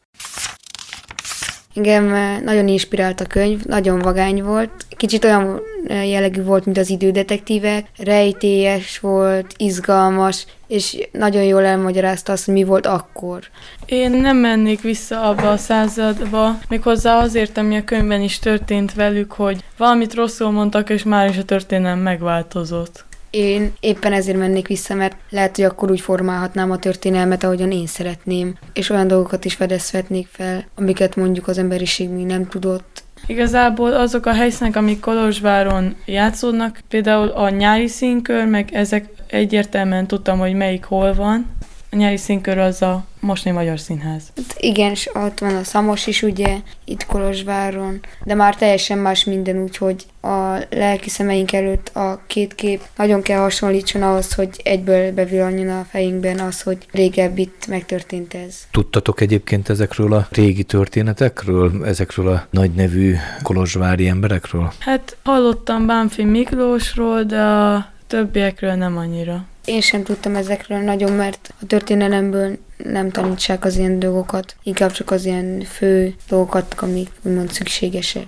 Engem 1.76 2.14
eh, 2.14 2.40
nagyon 2.40 2.68
inspirált 2.68 3.22
a 3.22 3.26
könyv, 3.26 3.64
nagyon 3.64 4.00
vagány 4.00 4.44
volt. 4.44 4.70
Kicsit 4.90 5.24
olyan 5.24 5.62
eh, 5.88 6.10
jellegű 6.10 6.44
volt, 6.44 6.66
mint 6.66 6.78
az 6.78 6.90
idődetektívek. 6.90 7.88
Rejtélyes 7.98 9.00
volt, 9.00 9.54
izgalmas, 9.58 10.46
és 10.68 11.08
nagyon 11.12 11.44
jól 11.44 11.66
elmagyarázta 11.66 12.32
azt, 12.32 12.46
hogy 12.46 12.54
mi 12.54 12.64
volt 12.64 12.86
akkor. 12.86 13.40
Én 13.86 14.12
nem 14.12 14.38
mennék 14.38 14.82
vissza 14.82 15.22
abba 15.22 15.52
a 15.52 15.58
századba, 15.58 16.58
méghozzá 16.70 17.18
azért, 17.18 17.58
ami 17.58 17.76
a 17.76 17.84
könyvben 17.84 18.22
is 18.22 18.40
történt 18.40 18.94
velük, 18.94 19.32
hogy 19.32 19.64
valamit 19.78 20.14
rosszul 20.14 20.52
mondtak, 20.52 20.90
és 20.90 21.04
már 21.04 21.30
is 21.30 21.38
a 21.38 21.44
történelem 21.44 22.00
megváltozott. 22.00 23.06
Én 23.36 23.74
éppen 23.80 24.14
ezért 24.14 24.38
mennék 24.38 24.68
vissza, 24.68 24.94
mert 24.94 25.18
lehet, 25.30 25.56
hogy 25.56 25.66
akkor 25.66 25.92
úgy 25.92 26.02
formálhatnám 26.02 26.72
a 26.72 26.78
történelmet, 26.78 27.44
ahogyan 27.44 27.72
én 27.72 27.88
szeretném, 27.88 28.56
és 28.74 28.90
olyan 28.90 29.08
dolgokat 29.08 29.46
is 29.46 29.54
fedezhetnék 29.54 30.28
fel, 30.32 30.66
amiket 30.76 31.16
mondjuk 31.16 31.48
az 31.48 31.58
emberiség 31.58 32.10
még 32.10 32.26
nem 32.26 32.48
tudott. 32.48 33.04
Igazából 33.28 33.94
azok 33.94 34.26
a 34.26 34.34
helyszínek, 34.34 34.76
amik 34.76 35.00
Kolozsváron 35.00 35.96
játszódnak, 36.06 36.80
például 36.90 37.28
a 37.28 37.50
nyári 37.50 37.88
színkör, 37.88 38.46
meg 38.46 38.70
ezek 38.74 39.10
egyértelműen 39.28 40.08
tudtam, 40.08 40.40
hogy 40.40 40.54
melyik 40.54 40.84
hol 40.84 41.14
van. 41.14 41.46
A 41.96 41.98
nyári 41.98 42.18
színkör 42.18 42.58
az 42.58 42.82
a 42.82 43.06
mostani 43.20 43.56
Magyar 43.56 43.80
Színház. 43.80 44.24
Hát 44.36 44.56
igen, 44.58 44.92
és 44.92 45.10
ott 45.14 45.40
van 45.40 45.56
a 45.56 45.64
Szamos 45.64 46.08
is, 46.08 46.22
ugye, 46.22 46.58
itt 46.86 47.06
Kolozsváron, 47.06 48.00
de 48.24 48.34
már 48.34 48.56
teljesen 48.56 48.98
más 48.98 49.24
minden, 49.24 49.62
úgyhogy 49.62 50.06
a 50.22 50.66
lelki 50.70 51.10
szemeink 51.10 51.54
előtt 51.54 51.96
a 51.96 52.22
két 52.28 52.56
kép 52.56 52.82
nagyon 52.98 53.22
kell 53.22 53.40
hasonlítson 53.40 54.02
ahhoz, 54.02 54.34
hogy 54.34 54.50
egyből 54.64 55.12
bevillanjon 55.12 55.70
a 55.70 55.86
fejünkben 55.90 56.40
az, 56.40 56.62
hogy 56.62 56.78
régebb 56.92 57.38
itt 57.38 57.68
megtörtént 57.68 58.34
ez. 58.34 58.56
Tudtatok 58.72 59.22
egyébként 59.22 59.70
ezekről 59.70 60.14
a 60.14 60.28
régi 60.32 60.64
történetekről, 60.64 61.86
ezekről 61.86 62.28
a 62.28 62.48
nagy 62.50 62.72
nevű 62.72 63.16
kolozsvári 63.44 64.08
emberekről? 64.08 64.74
Hát 64.80 65.18
hallottam 65.24 65.86
Bánfi 65.86 66.24
Miklósról, 66.24 67.24
de 67.24 67.42
a 67.42 67.94
többiekről 68.08 68.74
nem 68.74 68.98
annyira. 68.98 69.46
Én 69.66 69.82
sem 69.82 70.04
tudtam 70.04 70.36
ezekről 70.36 70.80
nagyon, 70.80 71.12
mert 71.12 71.54
a 71.62 71.66
történelemből 71.66 72.58
nem 72.78 73.10
tanítsák 73.10 73.66
az 73.66 73.78
ilyen 73.78 74.00
dolgokat, 74.00 74.56
inkább 74.64 74.92
csak 74.92 75.12
az 75.12 75.26
ilyen 75.26 75.62
fő 75.62 76.16
dolgokat, 76.28 76.76
amik 76.78 77.10
úgymond 77.22 77.52
szükségesek. 77.52 78.28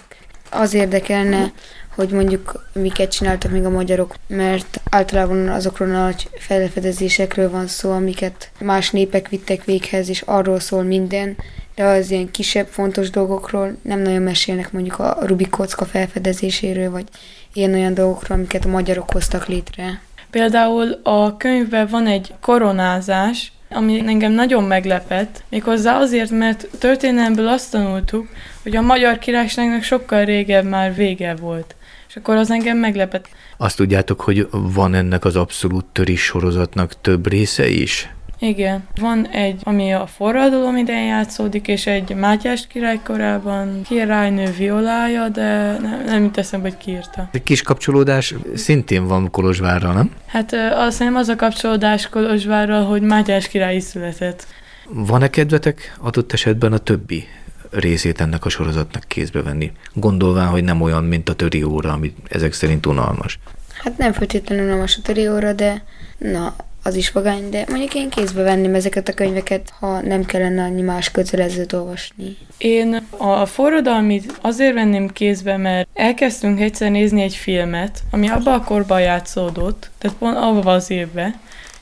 Az 0.49 0.73
érdekelne, 0.73 1.51
hogy 1.95 2.09
mondjuk 2.09 2.67
miket 2.73 3.11
csináltak 3.11 3.51
még 3.51 3.65
a 3.65 3.69
magyarok, 3.69 4.15
mert 4.27 4.81
általában 4.89 5.47
azokról 5.49 5.89
a 5.89 6.01
nagy 6.01 6.29
felfedezésekről 6.37 7.49
van 7.49 7.67
szó, 7.67 7.91
amiket 7.91 8.51
más 8.59 8.91
népek 8.91 9.29
vittek 9.29 9.63
véghez, 9.63 10.09
és 10.09 10.21
arról 10.21 10.59
szól 10.59 10.83
minden, 10.83 11.37
de 11.75 11.83
az 11.83 12.11
ilyen 12.11 12.31
kisebb, 12.31 12.67
fontos 12.67 13.09
dolgokról 13.09 13.77
nem 13.81 13.99
nagyon 13.99 14.21
mesélnek 14.21 14.71
mondjuk 14.71 14.99
a 14.99 15.17
Rubik 15.21 15.49
kocka 15.49 15.85
felfedezéséről, 15.85 16.91
vagy 16.91 17.07
ilyen-olyan 17.53 17.93
dolgokról, 17.93 18.37
amiket 18.37 18.65
a 18.65 18.69
magyarok 18.69 19.11
hoztak 19.11 19.47
létre. 19.47 20.01
Például 20.29 20.99
a 21.03 21.37
könyvben 21.37 21.87
van 21.87 22.07
egy 22.07 22.33
koronázás, 22.41 23.51
ami 23.69 24.03
engem 24.05 24.31
nagyon 24.31 24.63
meglepett, 24.63 25.43
méghozzá 25.49 25.97
azért, 25.97 26.31
mert 26.31 26.67
történelmből 26.79 27.47
azt 27.47 27.71
tanultuk, 27.71 28.27
hogy 28.63 28.75
a 28.75 28.81
magyar 28.81 29.17
királyságnak 29.17 29.83
sokkal 29.83 30.25
régebb 30.25 30.65
már 30.65 30.95
vége 30.95 31.35
volt. 31.35 31.75
És 32.09 32.15
akkor 32.15 32.35
az 32.35 32.51
engem 32.51 32.77
meglepett. 32.77 33.27
Azt 33.57 33.75
tudjátok, 33.75 34.21
hogy 34.21 34.47
van 34.51 34.93
ennek 34.93 35.25
az 35.25 35.35
abszolút 35.35 35.85
törés 35.85 36.21
sorozatnak 36.21 37.01
több 37.01 37.27
része 37.27 37.67
is? 37.67 38.09
Igen, 38.39 38.87
van 39.01 39.27
egy, 39.27 39.61
ami 39.63 39.93
a 39.93 40.07
forradalom 40.07 40.77
idején 40.77 41.07
játszódik, 41.07 41.67
és 41.67 41.87
egy 41.87 42.15
Mátyás 42.15 42.67
király 42.67 42.99
korában 43.05 43.81
királynő 43.83 44.51
violája, 44.57 45.29
de 45.29 45.77
nem, 45.81 46.03
nem 46.05 46.23
jut 46.23 46.37
eszembe, 46.37 46.69
hogy 46.69 46.77
ki 46.77 46.91
írta. 46.91 47.29
Egy 47.31 47.43
kis 47.43 47.61
kapcsolódás 47.61 48.35
szintén 48.55 49.07
van 49.07 49.31
Kolozsvárral, 49.31 49.93
nem? 49.93 50.11
Hát 50.25 50.53
azt 50.73 50.99
nem 50.99 51.15
az 51.15 51.27
a 51.27 51.35
kapcsolódás 51.35 52.09
Kolozsvárral, 52.09 52.85
hogy 52.85 53.01
Mátyás 53.01 53.47
király 53.47 53.75
is 53.75 53.83
született. 53.83 54.47
Van-e 54.89 55.29
kedvetek 55.29 55.97
adott 55.99 56.33
esetben 56.33 56.73
a 56.73 56.77
többi 56.77 57.27
részét 57.71 58.21
ennek 58.21 58.45
a 58.45 58.49
sorozatnak 58.49 59.03
kézbe 59.07 59.41
venni, 59.41 59.71
gondolván, 59.93 60.47
hogy 60.47 60.63
nem 60.63 60.81
olyan, 60.81 61.03
mint 61.03 61.29
a 61.29 61.33
töri 61.33 61.63
óra, 61.63 61.91
ami 61.91 62.13
ezek 62.29 62.53
szerint 62.53 62.85
unalmas? 62.85 63.39
Hát 63.83 63.97
nem 63.97 64.13
feltétlenül 64.13 64.65
unalmas 64.65 64.97
a 64.97 65.01
töri 65.01 65.29
óra, 65.29 65.53
de 65.53 65.83
na, 66.17 66.55
az 66.87 66.95
is 66.95 67.11
vagány, 67.11 67.49
de 67.49 67.65
mondjuk 67.69 67.95
én 67.95 68.09
kézbe 68.09 68.41
venném 68.41 68.75
ezeket 68.75 69.07
a 69.07 69.13
könyveket, 69.13 69.73
ha 69.79 70.01
nem 70.01 70.25
kellene 70.25 70.63
annyi 70.63 70.81
más 70.81 71.11
kötelezőt 71.11 71.73
olvasni. 71.73 72.37
Én 72.57 73.05
a 73.17 73.45
forradalmit 73.45 74.37
azért 74.41 74.73
venném 74.73 75.09
kézbe, 75.09 75.57
mert 75.57 75.87
elkezdtünk 75.93 76.59
egyszer 76.59 76.91
nézni 76.91 77.21
egy 77.21 77.35
filmet, 77.35 77.99
ami 78.11 78.29
abban 78.29 78.53
a 78.53 78.63
korban 78.63 79.01
játszódott, 79.01 79.89
tehát 79.97 80.17
pont 80.17 80.37
abban 80.37 80.75
az 80.75 80.91
évben, 80.91 81.35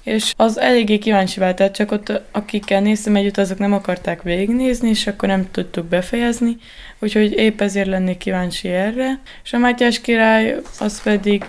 és 0.04 0.34
az 0.38 0.60
eléggé 0.60 0.98
kíváncsi 0.98 1.40
vált, 1.40 1.56
tehát 1.56 1.76
csak 1.76 1.92
ott 1.92 2.22
akikkel 2.32 2.82
néztem 2.82 3.16
együtt, 3.16 3.38
azok 3.38 3.58
nem 3.58 3.74
akarták 3.74 4.22
végignézni, 4.22 4.90
és 4.90 5.08
akkor 5.08 5.30
nem 5.30 5.52
tudtuk 5.52 5.86
befejezni, 5.86 6.58
úgyhogy 7.00 7.32
épp 7.32 7.62
ezért 7.62 7.88
lennék 7.88 8.18
kíváncsi 8.18 8.68
erre. 8.68 9.20
És 9.44 9.54
a 9.54 9.58
Mátyás 9.58 10.02
király, 10.02 10.56
az 10.80 11.02
pedig 11.04 11.46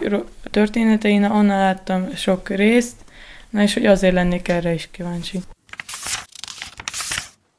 történetein, 0.51 1.25
onnan 1.25 1.59
láttam 1.59 2.09
sok 2.15 2.49
részt, 2.49 2.95
Na 3.51 3.63
és 3.63 3.75
hogy 3.75 3.87
azért 3.87 4.15
lennék 4.15 4.49
erre 4.49 4.73
is 4.73 4.89
kíváncsi. 4.91 5.41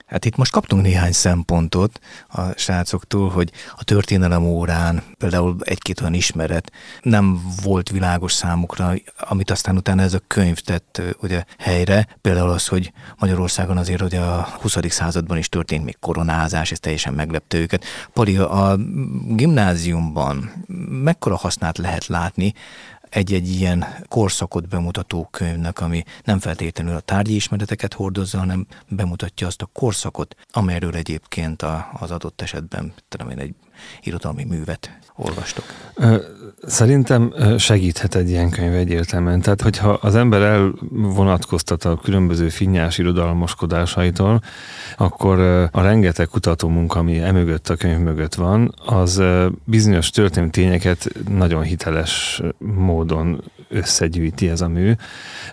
Hát 0.08 0.26
itt 0.26 0.36
most 0.36 0.52
kaptunk 0.52 0.82
néhány 0.82 1.12
szempontot 1.12 2.00
a 2.28 2.42
srácoktól, 2.56 3.30
hogy 3.30 3.52
a 3.78 3.84
történelem 3.84 4.44
órán 4.44 5.04
például 5.18 5.56
egy-két 5.60 6.02
olyan 6.02 6.14
ismeret 6.14 6.72
nem 7.02 7.42
volt 7.64 7.90
világos 7.90 8.32
számukra, 8.32 8.94
amit 9.18 9.52
aztán 9.52 9.78
utána 9.78 10.02
ez 10.02 10.14
a 10.14 10.22
könyv 10.28 10.60
tett 10.60 11.02
ugye 11.22 11.44
helyre. 11.58 12.08
Például 12.22 12.50
az, 12.50 12.68
hogy 12.68 12.92
Magyarországon 13.18 13.78
azért 13.78 14.02
ugye 14.02 14.20
a 14.20 14.48
20. 14.62 14.78
században 14.90 15.38
is 15.38 15.50
történt 15.50 15.84
még 15.86 15.98
koronázás, 16.00 16.72
ez 16.72 16.80
teljesen 16.80 17.14
meglepte 17.14 17.58
őket. 17.58 17.86
Pali, 18.14 18.38
a 18.38 18.78
gimnáziumban 19.28 20.66
mekkora 21.04 21.36
hasznát 21.36 21.78
lehet 21.78 22.06
látni 22.06 22.54
egy-egy 23.10 23.50
ilyen 23.50 23.86
korszakot 24.08 24.68
bemutató 24.68 25.28
könyvnek, 25.32 25.82
ami 25.82 26.04
nem 26.24 26.40
feltétlenül 26.40 26.96
a 26.96 27.00
tárgyi 27.00 27.36
ismereteket 27.36 27.94
hordozza, 27.94 28.38
hanem 28.38 28.68
bemutatja 28.88 29.48
azt 29.48 29.62
a 29.62 29.70
korszakot, 29.74 30.36
amelyről 30.52 30.96
egyébként 30.96 31.62
az 32.00 32.12
adott 32.12 32.42
esetben 32.42 32.94
tudom 33.10 33.30
én, 33.30 33.40
egy 33.40 33.56
irodalmi 34.04 34.44
művet 34.44 34.92
olvastok. 35.16 35.66
Szerintem 36.64 37.34
segíthet 37.58 38.16
egy 38.16 38.30
ilyen 38.30 38.50
könyv 38.50 38.74
egyértelműen. 38.74 39.42
Tehát, 39.42 39.62
hogyha 39.62 39.90
az 39.90 40.16
ember 40.16 40.42
elvonatkoztat 40.42 41.86
a 41.86 42.00
különböző 42.04 42.50
finnyás 42.50 42.98
irodalmaskodásaitól, 42.98 44.42
akkor 44.98 45.40
a 45.72 45.82
rengeteg 45.82 46.28
kutatómunka, 46.28 47.00
ami 47.00 47.20
emögött 47.20 47.70
a 47.70 47.76
könyv 47.76 48.00
mögött 48.00 48.36
van, 48.36 48.74
az 48.86 49.22
bizonyos 49.64 50.10
történelmi 50.10 50.52
tényeket 50.52 51.10
nagyon 51.30 51.64
hiteles 51.64 52.42
módon 52.58 53.44
összegyűjti 53.70 54.50
ez 54.50 54.62
a 54.62 54.68
mű. 54.68 54.92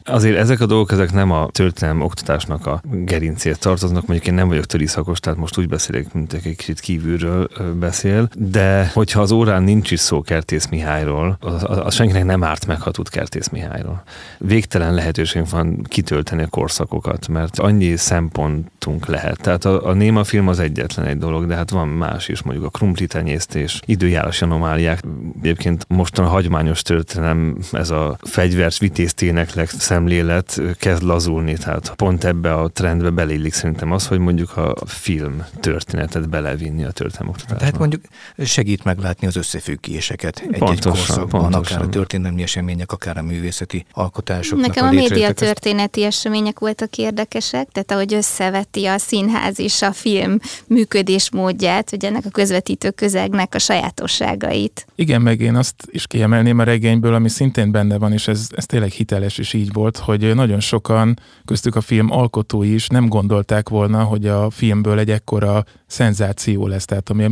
Azért 0.05 0.39
ezek 0.39 0.61
a 0.61 0.67
dolgok, 0.67 0.93
ezek 0.93 1.13
nem 1.13 1.31
a 1.31 1.49
történelem 1.53 2.01
oktatásnak 2.01 2.67
a 2.67 2.83
gerincét 2.91 3.59
tartoznak, 3.59 4.07
mondjuk 4.07 4.29
én 4.29 4.35
nem 4.35 4.49
vagyok 4.49 4.65
töri 4.65 4.87
szakos, 4.87 5.21
tehát 5.21 5.39
most 5.39 5.59
úgy 5.59 5.69
beszélek, 5.69 6.13
mint 6.13 6.33
egy 6.33 6.43
kicsit 6.57 6.81
kívülről 6.81 7.49
beszél, 7.79 8.14
de 8.37 8.91
hogyha 8.93 9.21
az 9.21 9.31
órán 9.31 9.63
nincs 9.63 9.91
is 9.91 10.01
szó 10.01 10.23
Kertész 10.23 10.67
Mihályról, 10.67 11.37
az, 11.41 11.65
az, 11.67 11.79
az 11.79 11.95
senkinek 11.95 12.25
nem 12.25 12.45
árt 12.45 12.67
meg, 12.67 12.81
ha 12.81 12.91
tud 12.91 13.09
Kertész 13.09 13.49
Mihályról. 13.49 14.03
Végtelen 14.39 14.95
lehetőség 14.95 15.49
van 15.51 15.83
kitölteni 15.83 16.43
a 16.43 16.47
korszakokat, 16.47 17.29
mert 17.29 17.59
annyi 17.59 17.97
szempontunk 17.97 19.07
lehet. 19.07 19.41
Tehát 19.41 19.65
a, 19.65 19.87
a 19.87 19.93
néma 19.93 20.25
film 20.25 20.49
az 20.49 20.59
egyetlen 20.59 21.07
egy 21.07 21.19
dolog, 21.19 21.47
de 21.47 21.55
hát 21.55 21.71
van 21.71 21.89
más 21.89 22.29
is, 22.29 22.43
mondjuk 22.43 22.67
a 22.67 22.71
krumpli 22.71 23.07
tenyésztés, 23.07 23.81
időjárás 23.87 24.43
anomáliák. 24.43 25.03
Egyébként 25.43 25.85
mostan 25.89 26.25
a 26.25 26.29
hagyományos 26.29 26.83
történelem, 26.83 27.59
ez 27.73 27.91
a 27.91 28.17
fegyvers 28.23 28.79
vitézténekleg 28.79 29.69
szemlélet 29.69 30.61
kezd 30.79 31.03
lazulni, 31.03 31.57
tehát 31.57 31.93
pont 31.97 32.25
ebbe 32.25 32.55
a 32.55 32.69
trendbe 32.69 33.11
belélik 33.11 33.53
szerintem 33.53 33.93
az, 33.93 34.07
hogy 34.07 34.19
mondjuk 34.19 34.57
a 34.57 34.75
film 34.87 35.45
történetet 35.61 36.29
belevinni 36.29 36.85
a 36.85 36.91
történelmi 36.91 37.29
oktatásba. 37.31 37.59
Tehát 37.59 37.79
mondjuk 37.79 38.03
segít 38.39 38.85
meglátni 38.85 39.27
az 39.27 39.37
összefüggéseket 39.37 40.43
egy-egy 40.51 40.81
korszakban, 40.81 41.41
pontosan. 41.41 41.77
akár 41.77 41.81
a 41.81 41.89
történelmi 41.89 42.43
események, 42.43 42.93
akár 42.93 43.17
a 43.17 43.23
művészeti 43.23 43.85
alkotások. 43.93 44.61
Nekem 44.61 44.85
a, 44.85 44.89
a 44.89 44.93
média 44.93 45.33
történeti 45.33 46.05
események 46.05 46.59
voltak 46.59 46.97
érdekesek, 46.97 47.69
tehát 47.73 47.91
ahogy 47.91 48.15
összeveti 48.15 48.87
a 48.87 48.99
színház 48.99 49.59
és 49.59 49.83
a 49.83 49.93
film 49.93 50.39
működésmódját, 50.67 51.91
hogy 51.91 52.05
ennek 52.05 52.25
a 52.27 52.31
közvetítő 52.31 52.91
közegnek 52.91 53.55
a 53.55 53.59
sajátosságait. 53.59 54.87
Igen, 54.95 55.23
meg 55.23 55.41
én 55.41 55.57
azt 55.57 55.75
is 55.87 56.07
kiemelném 56.07 56.59
a 56.59 56.63
regényből, 56.63 57.15
ami 57.15 57.29
szintén 57.29 57.71
benne 57.71 57.99
van, 57.99 58.13
és 58.13 58.29
ez, 58.29 58.47
ez 58.57 58.67
tényleg 58.67 58.91
hiteles 58.91 59.39
is 59.39 59.53
így 59.53 59.73
volt, 59.73 59.97
hogy 59.97 60.35
nagyon 60.35 60.61
sokan, 60.61 61.19
köztük 61.45 61.77
a 61.77 61.81
film 61.81 62.11
alkotói 62.11 62.75
is 62.75 62.89
nem 62.89 63.09
gondolták 63.09 63.69
volna, 63.69 64.03
hogy 64.03 64.27
a 64.27 64.51
filmből 64.51 64.99
egy 64.99 65.11
ekkora 65.11 65.65
szenzáció 65.87 66.67
lesz, 66.67 66.85
tehát 66.85 67.11
ami 67.11 67.25
a 67.25 67.29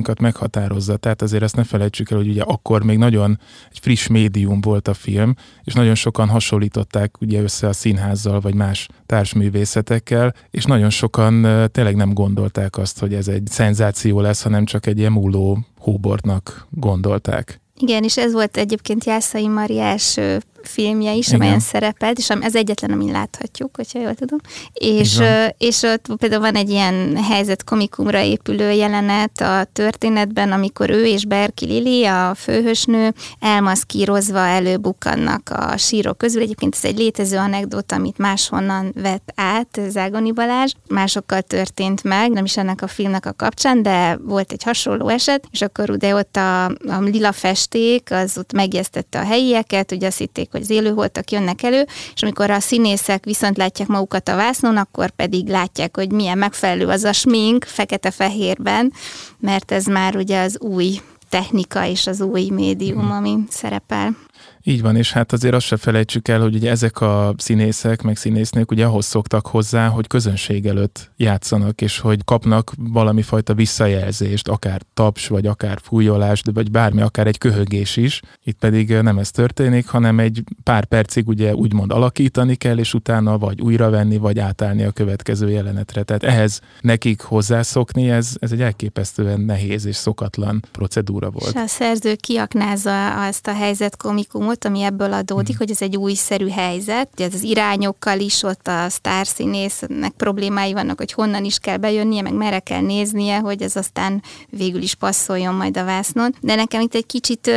mindennapjainkat 0.00 0.20
meghatározza. 0.20 0.96
Tehát 0.96 1.22
azért 1.22 1.42
ezt 1.42 1.56
ne 1.56 1.64
felejtsük 1.64 2.10
el, 2.10 2.18
hogy 2.18 2.28
ugye 2.28 2.42
akkor 2.42 2.82
még 2.84 2.98
nagyon 2.98 3.38
egy 3.70 3.78
friss 3.78 4.06
médium 4.06 4.60
volt 4.60 4.88
a 4.88 4.94
film, 4.94 5.34
és 5.64 5.72
nagyon 5.72 5.94
sokan 5.94 6.28
hasonlították 6.28 7.20
ugye 7.20 7.42
össze 7.42 7.68
a 7.68 7.72
színházzal, 7.72 8.40
vagy 8.40 8.54
más 8.54 8.88
társművészetekkel, 9.06 10.34
és 10.50 10.64
nagyon 10.64 10.90
sokan 10.90 11.46
tényleg 11.72 11.96
nem 11.96 12.12
gondolták 12.12 12.78
azt, 12.78 12.98
hogy 12.98 13.14
ez 13.14 13.28
egy 13.28 13.46
szenzáció 13.46 14.20
lesz, 14.20 14.42
hanem 14.42 14.64
csak 14.64 14.86
egy 14.86 14.98
ilyen 14.98 15.12
múló 15.12 15.58
hóbortnak 15.78 16.66
gondolták. 16.70 17.60
Igen, 17.82 18.04
és 18.04 18.16
ez 18.16 18.32
volt 18.32 18.56
egyébként 18.56 19.04
Jászai 19.04 19.48
Mari 19.48 19.80
első 19.80 20.40
filmje 20.62 21.12
is, 21.12 21.26
Igen. 21.26 21.40
amelyen 21.40 21.60
szerepelt, 21.60 22.18
és 22.18 22.28
ez 22.28 22.54
egyetlen, 22.54 22.90
amin 22.90 23.12
láthatjuk, 23.12 23.76
hogyha 23.76 24.00
jól 24.00 24.14
tudom. 24.14 24.38
És, 24.72 25.20
és 25.58 25.82
ott 25.82 26.06
például 26.16 26.40
van 26.40 26.54
egy 26.54 26.70
ilyen 26.70 27.16
helyzet 27.16 27.64
komikumra 27.64 28.22
épülő 28.22 28.70
jelenet 28.70 29.40
a 29.40 29.64
történetben, 29.72 30.52
amikor 30.52 30.90
ő 30.90 31.06
és 31.06 31.24
Berki 31.24 31.66
Lili, 31.66 32.04
a 32.04 32.34
főhősnő, 32.34 33.14
elmaszkírozva 33.40 34.38
előbukkannak 34.38 35.50
a 35.50 35.76
sírok 35.76 36.18
közül. 36.18 36.42
Egyébként 36.42 36.74
ez 36.74 36.84
egy 36.84 36.98
létező 36.98 37.36
anekdota, 37.36 37.94
amit 37.94 38.18
máshonnan 38.18 38.92
vett 38.94 39.32
át 39.34 39.80
Zágoni 39.88 40.32
Balázs. 40.32 40.72
Másokkal 40.88 41.42
történt 41.42 42.02
meg, 42.02 42.30
nem 42.30 42.44
is 42.44 42.56
ennek 42.56 42.82
a 42.82 42.86
filmnek 42.86 43.26
a 43.26 43.32
kapcsán, 43.32 43.82
de 43.82 44.18
volt 44.22 44.52
egy 44.52 44.62
hasonló 44.62 45.08
eset, 45.08 45.44
és 45.50 45.62
akkor 45.62 45.90
ugye 45.90 46.14
ott 46.14 46.36
a, 46.36 46.64
a 46.66 47.00
lila 47.00 47.32
festék, 47.32 48.10
az 48.10 48.38
ott 48.38 48.52
megjesztette 48.52 49.18
a 49.18 49.24
helyieket, 49.24 49.92
ugye 49.92 50.06
azt 50.06 50.18
hitték, 50.18 50.49
hogy 50.50 50.60
az 50.60 50.70
élőholtak 50.70 51.30
jönnek 51.30 51.62
elő, 51.62 51.86
és 52.14 52.22
amikor 52.22 52.50
a 52.50 52.60
színészek 52.60 53.24
viszont 53.24 53.56
látják 53.56 53.88
magukat 53.88 54.28
a 54.28 54.36
vásznon, 54.36 54.76
akkor 54.76 55.10
pedig 55.10 55.48
látják, 55.48 55.96
hogy 55.96 56.12
milyen 56.12 56.38
megfelelő 56.38 56.86
az 56.86 57.04
a 57.04 57.12
smink 57.12 57.64
fekete-fehérben, 57.64 58.92
mert 59.38 59.72
ez 59.72 59.84
már 59.84 60.16
ugye 60.16 60.42
az 60.42 60.60
új 60.60 61.00
technika 61.28 61.86
és 61.86 62.06
az 62.06 62.20
új 62.20 62.48
médium, 62.50 63.10
ami 63.10 63.38
szerepel. 63.48 64.16
Így 64.62 64.82
van, 64.82 64.96
és 64.96 65.12
hát 65.12 65.32
azért 65.32 65.54
azt 65.54 65.66
se 65.66 65.76
felejtsük 65.76 66.28
el, 66.28 66.40
hogy 66.40 66.54
ugye 66.54 66.70
ezek 66.70 67.00
a 67.00 67.34
színészek, 67.36 68.02
meg 68.02 68.16
színésznők 68.16 68.70
ugye 68.70 68.84
ahhoz 68.84 69.06
szoktak 69.06 69.46
hozzá, 69.46 69.88
hogy 69.88 70.06
közönség 70.06 70.66
előtt 70.66 71.10
játszanak, 71.16 71.80
és 71.80 71.98
hogy 71.98 72.24
kapnak 72.24 72.72
valami 72.78 73.22
fajta 73.22 73.54
visszajelzést, 73.54 74.48
akár 74.48 74.80
taps, 74.94 75.28
vagy 75.28 75.46
akár 75.46 75.78
fújolás, 75.82 76.42
vagy 76.54 76.70
bármi, 76.70 77.00
akár 77.00 77.26
egy 77.26 77.38
köhögés 77.38 77.96
is. 77.96 78.20
Itt 78.44 78.58
pedig 78.58 78.90
nem 78.90 79.18
ez 79.18 79.30
történik, 79.30 79.88
hanem 79.88 80.18
egy 80.18 80.42
pár 80.62 80.84
percig 80.84 81.28
ugye 81.28 81.54
úgymond 81.54 81.92
alakítani 81.92 82.54
kell, 82.54 82.78
és 82.78 82.94
utána 82.94 83.38
vagy 83.38 83.60
újra 83.60 83.90
venni, 83.90 84.16
vagy 84.16 84.38
átállni 84.38 84.82
a 84.84 84.90
következő 84.90 85.50
jelenetre. 85.50 86.02
Tehát 86.02 86.22
ehhez 86.22 86.60
nekik 86.80 87.20
hozzászokni, 87.20 88.10
ez, 88.10 88.34
ez 88.38 88.52
egy 88.52 88.62
elképesztően 88.62 89.40
nehéz 89.40 89.84
és 89.84 89.96
szokatlan 89.96 90.64
procedúra 90.72 91.30
volt. 91.30 91.54
És 91.54 91.60
a 91.60 91.66
szerző 91.66 92.14
kiaknázza 92.14 93.26
azt 93.26 93.46
a 93.46 93.54
helyzet 93.54 93.96
komikumot, 93.96 94.49
ami 94.64 94.82
ebből 94.82 95.12
adódik, 95.12 95.46
hmm. 95.46 95.56
hogy 95.58 95.70
ez 95.70 95.82
egy 95.82 95.96
újszerű 95.96 96.48
helyzet. 96.48 97.08
Ugye 97.12 97.28
az 97.32 97.42
irányokkal 97.42 98.18
is 98.18 98.42
ott 98.42 98.68
a 98.68 98.88
sztárszínésznek 98.88 100.12
problémái 100.16 100.72
vannak, 100.72 100.98
hogy 100.98 101.12
honnan 101.12 101.44
is 101.44 101.58
kell 101.58 101.76
bejönnie, 101.76 102.22
meg 102.22 102.34
merre 102.34 102.58
kell 102.58 102.80
néznie, 102.80 103.38
hogy 103.38 103.62
ez 103.62 103.76
aztán 103.76 104.22
végül 104.48 104.82
is 104.82 104.94
passzoljon 104.94 105.54
majd 105.54 105.76
a 105.76 105.84
vásznon. 105.84 106.34
De 106.40 106.54
nekem 106.54 106.80
itt 106.80 106.94
egy 106.94 107.06
kicsit 107.06 107.50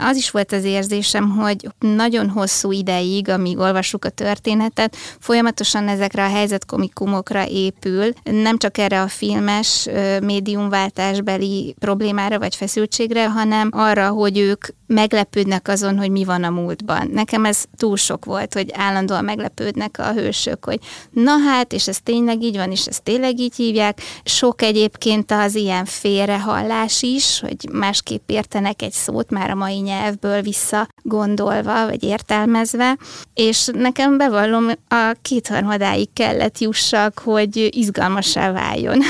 az 0.00 0.16
is 0.16 0.30
volt 0.30 0.52
az 0.52 0.64
érzésem, 0.64 1.30
hogy 1.30 1.68
nagyon 1.78 2.28
hosszú 2.28 2.72
ideig, 2.72 3.28
amíg 3.28 3.58
olvassuk 3.58 4.04
a 4.04 4.08
történetet, 4.08 4.96
folyamatosan 5.20 5.88
ezekre 5.88 6.24
a 6.24 6.28
helyzetkomikumokra 6.28 7.46
épül, 7.48 8.12
nem 8.22 8.58
csak 8.58 8.78
erre 8.78 9.02
a 9.02 9.08
filmes 9.08 9.88
médiumváltásbeli 10.22 11.74
problémára 11.78 12.38
vagy 12.38 12.54
feszültségre, 12.54 13.28
hanem 13.30 13.68
arra, 13.72 14.08
hogy 14.08 14.38
ők 14.38 14.66
meglepődnek 14.86 15.68
azon, 15.68 15.98
hogy 15.98 16.10
mi 16.10 16.24
van 16.24 16.33
a 16.42 16.50
múltban. 16.50 17.10
Nekem 17.12 17.44
ez 17.44 17.64
túl 17.76 17.96
sok 17.96 18.24
volt, 18.24 18.54
hogy 18.54 18.70
állandóan 18.72 19.24
meglepődnek 19.24 19.98
a 19.98 20.12
hősök, 20.12 20.64
hogy 20.64 20.78
na 21.10 21.32
hát, 21.46 21.72
és 21.72 21.88
ez 21.88 21.98
tényleg 22.02 22.42
így 22.42 22.56
van, 22.56 22.70
és 22.70 22.86
ezt 22.86 23.02
tényleg 23.02 23.38
így 23.38 23.56
hívják. 23.56 24.00
Sok 24.24 24.62
egyébként 24.62 25.30
az 25.30 25.54
ilyen 25.54 25.84
félrehallás 25.84 27.02
is, 27.02 27.40
hogy 27.40 27.68
másképp 27.72 28.30
értenek 28.30 28.82
egy 28.82 28.92
szót 28.92 29.30
már 29.30 29.50
a 29.50 29.54
mai 29.54 29.78
nyelvből 29.78 30.42
vissza 30.42 30.88
gondolva, 31.02 31.86
vagy 31.86 32.02
értelmezve, 32.02 32.96
és 33.34 33.68
nekem 33.72 34.16
bevallom, 34.16 34.66
a 34.88 35.14
kétharmadáig 35.22 36.08
kellett 36.12 36.58
jussak, 36.58 37.18
hogy 37.24 37.68
izgalmasá 37.76 38.52
váljon 38.52 39.00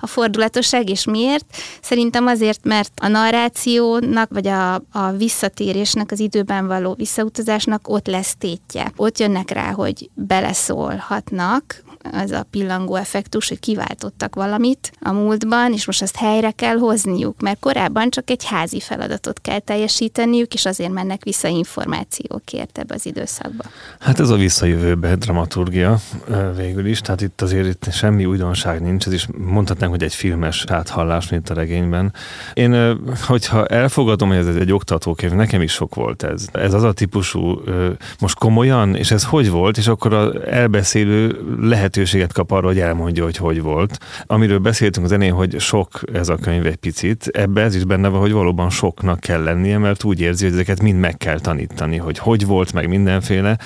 a 0.00 0.06
fordulatosság, 0.06 0.88
és 0.88 1.04
miért? 1.04 1.44
Szerintem 1.80 2.26
azért, 2.26 2.64
mert 2.64 2.92
a 3.02 3.08
narrációnak, 3.08 4.30
vagy 4.32 4.46
a, 4.46 4.74
a 4.74 5.10
visszatérésnek, 5.16 6.10
az 6.10 6.20
időben 6.20 6.61
való 6.66 6.94
visszautazásnak 6.94 7.88
ott 7.88 8.06
lesz 8.06 8.34
tétje. 8.38 8.92
Ott 8.96 9.18
jönnek 9.18 9.50
rá, 9.50 9.70
hogy 9.72 10.10
beleszólhatnak, 10.14 11.82
az 12.12 12.30
a 12.30 12.46
pillangó 12.50 12.94
effektus, 12.94 13.48
hogy 13.48 13.60
kiváltottak 13.60 14.34
valamit 14.34 14.92
a 15.00 15.12
múltban, 15.12 15.72
és 15.72 15.86
most 15.86 16.02
azt 16.02 16.16
helyre 16.16 16.50
kell 16.50 16.76
hozniuk, 16.76 17.40
mert 17.40 17.58
korábban 17.60 18.10
csak 18.10 18.30
egy 18.30 18.44
házi 18.44 18.80
feladatot 18.80 19.40
kell 19.40 19.58
teljesíteniük, 19.58 20.54
és 20.54 20.64
azért 20.64 20.92
mennek 20.92 21.24
vissza 21.24 21.48
információkért 21.48 22.78
ebbe 22.78 22.94
az 22.94 23.06
időszakba. 23.06 23.64
Hát 24.00 24.20
ez 24.20 24.28
a 24.28 24.36
visszajövőbe 24.36 25.16
dramaturgia 25.16 25.98
végül 26.56 26.86
is, 26.86 27.00
tehát 27.00 27.20
itt 27.20 27.40
azért 27.40 27.66
itt 27.66 27.92
semmi 27.92 28.24
újdonság 28.24 28.82
nincs, 28.82 29.06
ez 29.06 29.12
is 29.12 29.28
mondhatnánk, 29.38 29.92
hogy 29.92 30.02
egy 30.02 30.14
filmes 30.14 30.64
áthallás, 30.68 31.28
mint 31.28 31.50
a 31.50 31.54
regényben. 31.54 32.12
Én, 32.52 32.98
hogyha 33.26 33.66
elfogadom, 33.66 34.28
hogy 34.28 34.36
ez 34.36 34.46
egy 34.46 34.72
oktatókönyv, 34.72 35.32
nekem 35.32 35.62
is 35.62 35.72
sok 35.72 35.94
volt 35.94 36.22
ez. 36.22 36.46
Ez 36.52 36.74
az 36.74 36.82
a 36.82 36.92
típusú, 36.92 37.60
most 38.18 38.38
komolyan, 38.38 38.96
és 38.96 39.10
ez 39.10 39.24
hogy 39.24 39.50
volt, 39.50 39.78
és 39.78 39.86
akkor 39.86 40.12
az 40.12 40.40
elbeszélő 40.46 41.40
lehet 41.60 41.91
lehetőséget 41.96 42.32
kap 42.32 42.50
arra, 42.50 42.66
hogy 42.66 42.78
elmondja, 42.78 43.24
hogy 43.24 43.36
hogy 43.36 43.62
volt. 43.62 43.98
Amiről 44.26 44.58
beszéltünk 44.58 45.06
az 45.06 45.12
enén, 45.12 45.32
hogy 45.32 45.60
sok 45.60 46.00
ez 46.12 46.28
a 46.28 46.36
könyv 46.36 46.66
egy 46.66 46.76
picit, 46.76 47.26
ebbe 47.26 47.62
ez 47.62 47.74
is 47.74 47.84
benne 47.84 48.08
van, 48.08 48.20
hogy 48.20 48.32
valóban 48.32 48.70
soknak 48.70 49.20
kell 49.20 49.42
lennie, 49.42 49.78
mert 49.78 50.04
úgy 50.04 50.20
érzi, 50.20 50.44
hogy 50.44 50.52
ezeket 50.52 50.82
mind 50.82 50.98
meg 50.98 51.16
kell 51.16 51.40
tanítani, 51.40 51.96
hogy 51.96 52.18
hogy 52.18 52.46
volt, 52.46 52.72
meg 52.72 52.88
mindenféle. 52.88 53.58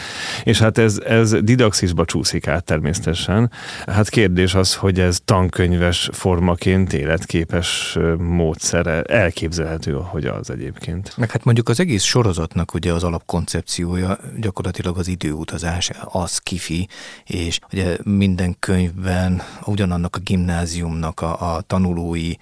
És 0.44 0.58
hát 0.58 0.78
ez, 0.78 0.98
ez 0.98 1.36
didaxisba 1.42 2.04
csúszik 2.04 2.46
át 2.46 2.64
természetesen. 2.64 3.50
Hát 3.86 4.08
kérdés 4.08 4.54
az, 4.54 4.74
hogy 4.74 5.00
ez 5.00 5.18
tankönyves 5.24 6.08
formaként 6.12 6.92
életképes 6.92 7.98
módszere 8.18 9.02
elképzelhető, 9.02 9.92
hogy 9.92 10.24
az 10.24 10.50
egyébként. 10.50 11.12
Meg 11.16 11.30
hát 11.30 11.44
mondjuk 11.44 11.68
az 11.68 11.80
egész 11.80 12.02
sorozatnak 12.02 12.74
ugye 12.74 12.92
az 12.92 13.04
alapkoncepciója 13.04 14.18
gyakorlatilag 14.40 14.98
az 14.98 15.08
időutazás, 15.08 15.90
az 16.04 16.38
kifi, 16.38 16.88
és 17.24 17.58
ugye 17.72 17.96
minden 18.16 18.56
könyvben 18.58 19.42
ugyanannak 19.64 20.16
a 20.16 20.20
gimnáziumnak 20.20 21.20
a, 21.20 21.54
a 21.54 21.60
tanulói 21.60 22.32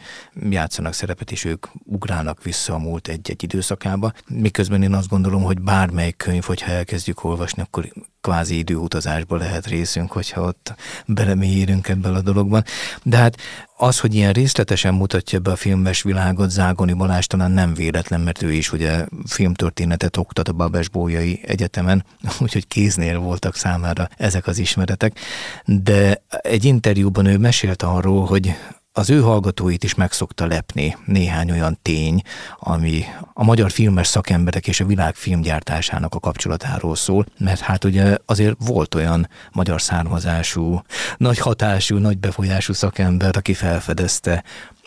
játszanak 0.50 0.92
szerepet, 0.92 1.30
és 1.30 1.44
ők 1.44 1.66
ugrálnak 1.84 2.42
vissza 2.42 2.74
a 2.74 2.78
múlt 2.78 3.08
egy-egy 3.08 3.42
időszakába. 3.42 4.12
Miközben 4.28 4.82
én 4.82 4.94
azt 4.94 5.08
gondolom, 5.08 5.42
hogy 5.42 5.60
bármely 5.60 6.12
könyv, 6.12 6.42
hogyha 6.42 6.70
elkezdjük 6.70 7.24
olvasni, 7.24 7.62
akkor 7.62 7.92
kvázi 8.24 8.58
időutazásba 8.58 9.36
lehet 9.36 9.66
részünk, 9.66 10.12
hogyha 10.12 10.40
ott 10.40 10.74
belemélyérünk 11.06 11.88
ebben 11.88 12.14
a 12.14 12.20
dologban. 12.20 12.64
De 13.02 13.16
hát 13.16 13.36
az, 13.76 14.00
hogy 14.00 14.14
ilyen 14.14 14.32
részletesen 14.32 14.94
mutatja 14.94 15.38
be 15.38 15.50
a 15.50 15.56
filmes 15.56 16.02
világot 16.02 16.50
Zágoni 16.50 16.92
Balázs 16.92 17.26
talán 17.26 17.50
nem 17.50 17.74
véletlen, 17.74 18.20
mert 18.20 18.42
ő 18.42 18.52
is 18.52 18.72
ugye 18.72 19.06
filmtörténetet 19.26 20.16
oktat 20.16 20.48
a 20.48 20.52
Babes 20.52 20.88
Bójai 20.88 21.40
Egyetemen, 21.46 22.04
úgyhogy 22.42 22.66
kéznél 22.66 23.18
voltak 23.18 23.56
számára 23.56 24.08
ezek 24.16 24.46
az 24.46 24.58
ismeretek. 24.58 25.18
De 25.64 26.22
egy 26.42 26.64
interjúban 26.64 27.26
ő 27.26 27.38
mesélt 27.38 27.82
arról, 27.82 28.24
hogy 28.24 28.54
az 28.96 29.10
ő 29.10 29.20
hallgatóit 29.20 29.84
is 29.84 29.94
megszokta 29.94 30.46
lepni 30.46 30.96
néhány 31.04 31.50
olyan 31.50 31.78
tény, 31.82 32.22
ami 32.58 33.04
a 33.32 33.44
magyar 33.44 33.70
filmes 33.70 34.06
szakemberek 34.06 34.66
és 34.66 34.80
a 34.80 34.86
világ 34.86 35.14
filmgyártásának 35.14 36.14
a 36.14 36.20
kapcsolatáról 36.20 36.96
szól, 36.96 37.26
mert 37.38 37.60
hát 37.60 37.84
ugye 37.84 38.16
azért 38.26 38.56
volt 38.58 38.94
olyan 38.94 39.28
magyar 39.52 39.82
származású, 39.82 40.82
nagy 41.16 41.38
hatású, 41.38 41.96
nagy 41.96 42.18
befolyású 42.18 42.72
szakember, 42.72 43.36
aki 43.36 43.54
felfedezte 43.54 44.44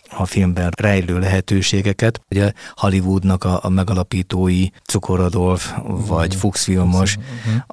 a 0.09 0.25
filmben 0.25 0.71
rejlő 0.77 1.19
lehetőségeket. 1.19 2.21
Ugye 2.29 2.51
Hollywoodnak 2.75 3.43
a, 3.43 3.59
a 3.63 3.69
megalapítói 3.69 4.65
Cukor 4.85 5.19
Adolf 5.19 5.73
vagy 6.07 6.35
Fuchs 6.35 6.63
Filmos 6.63 7.17